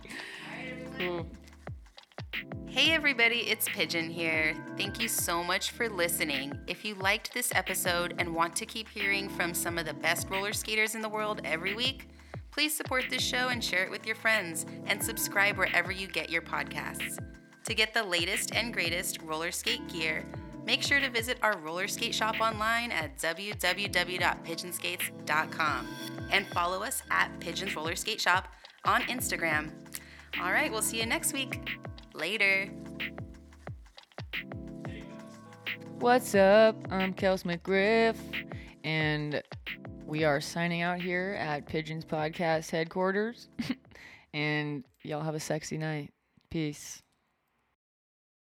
cool. 0.98 1.28
Hey 2.68 2.92
everybody, 2.92 3.50
it's 3.50 3.68
Pigeon 3.70 4.10
here. 4.10 4.56
Thank 4.78 5.02
you 5.02 5.08
so 5.08 5.44
much 5.44 5.72
for 5.72 5.90
listening. 5.90 6.54
If 6.68 6.86
you 6.86 6.94
liked 6.96 7.34
this 7.34 7.52
episode 7.56 8.14
and 8.20 8.36
want 8.36 8.56
to 8.58 8.66
keep 8.66 8.88
hearing 8.88 9.30
from 9.30 9.54
some 9.54 9.80
of 9.80 9.86
the 9.86 9.96
best 9.96 10.30
roller 10.30 10.54
skaters 10.54 10.94
in 10.94 11.02
the 11.02 11.10
world 11.10 11.42
every 11.44 11.74
week, 11.74 12.10
please 12.52 12.76
support 12.76 13.06
this 13.10 13.24
show 13.24 13.48
and 13.48 13.64
share 13.64 13.84
it 13.84 13.90
with 13.90 14.06
your 14.06 14.16
friends 14.16 14.68
and 14.86 15.02
subscribe 15.02 15.58
wherever 15.58 15.92
you 15.92 16.08
get 16.08 16.30
your 16.30 16.42
podcasts. 16.44 17.18
To 17.64 17.74
get 17.74 17.94
the 17.94 18.04
latest 18.04 18.54
and 18.54 18.72
greatest 18.72 19.22
roller 19.24 19.52
skate 19.52 19.88
gear, 19.88 20.24
make 20.68 20.84
sure 20.84 21.00
to 21.00 21.10
visit 21.10 21.40
our 21.42 21.58
roller 21.60 21.88
skate 21.88 22.14
shop 22.14 22.42
online 22.42 22.92
at 22.92 23.18
www.pigeonskates.com 23.18 25.88
and 26.30 26.46
follow 26.48 26.84
us 26.84 27.02
at 27.10 27.32
Pigeons 27.40 27.74
Roller 27.74 27.96
Skate 27.96 28.20
Shop 28.20 28.50
on 28.84 29.02
Instagram. 29.04 29.72
All 30.42 30.52
right, 30.52 30.70
we'll 30.70 30.82
see 30.82 31.00
you 31.00 31.06
next 31.06 31.32
week. 31.32 31.80
Later. 32.14 32.70
What's 36.00 36.36
up? 36.36 36.76
I'm 36.92 37.14
Kels 37.14 37.44
McGriff, 37.44 38.18
and 38.84 39.42
we 40.06 40.26
are 40.26 40.42
signing 40.42 40.82
out 40.82 41.02
here 41.02 41.38
at 41.40 41.66
Pigeons 41.66 42.04
Podcast 42.04 42.72
headquarters. 42.72 43.48
and 44.34 44.84
y'all 45.04 45.24
have 45.24 45.36
a 45.36 45.40
sexy 45.40 45.78
night. 45.78 46.12
Peace. 46.50 47.02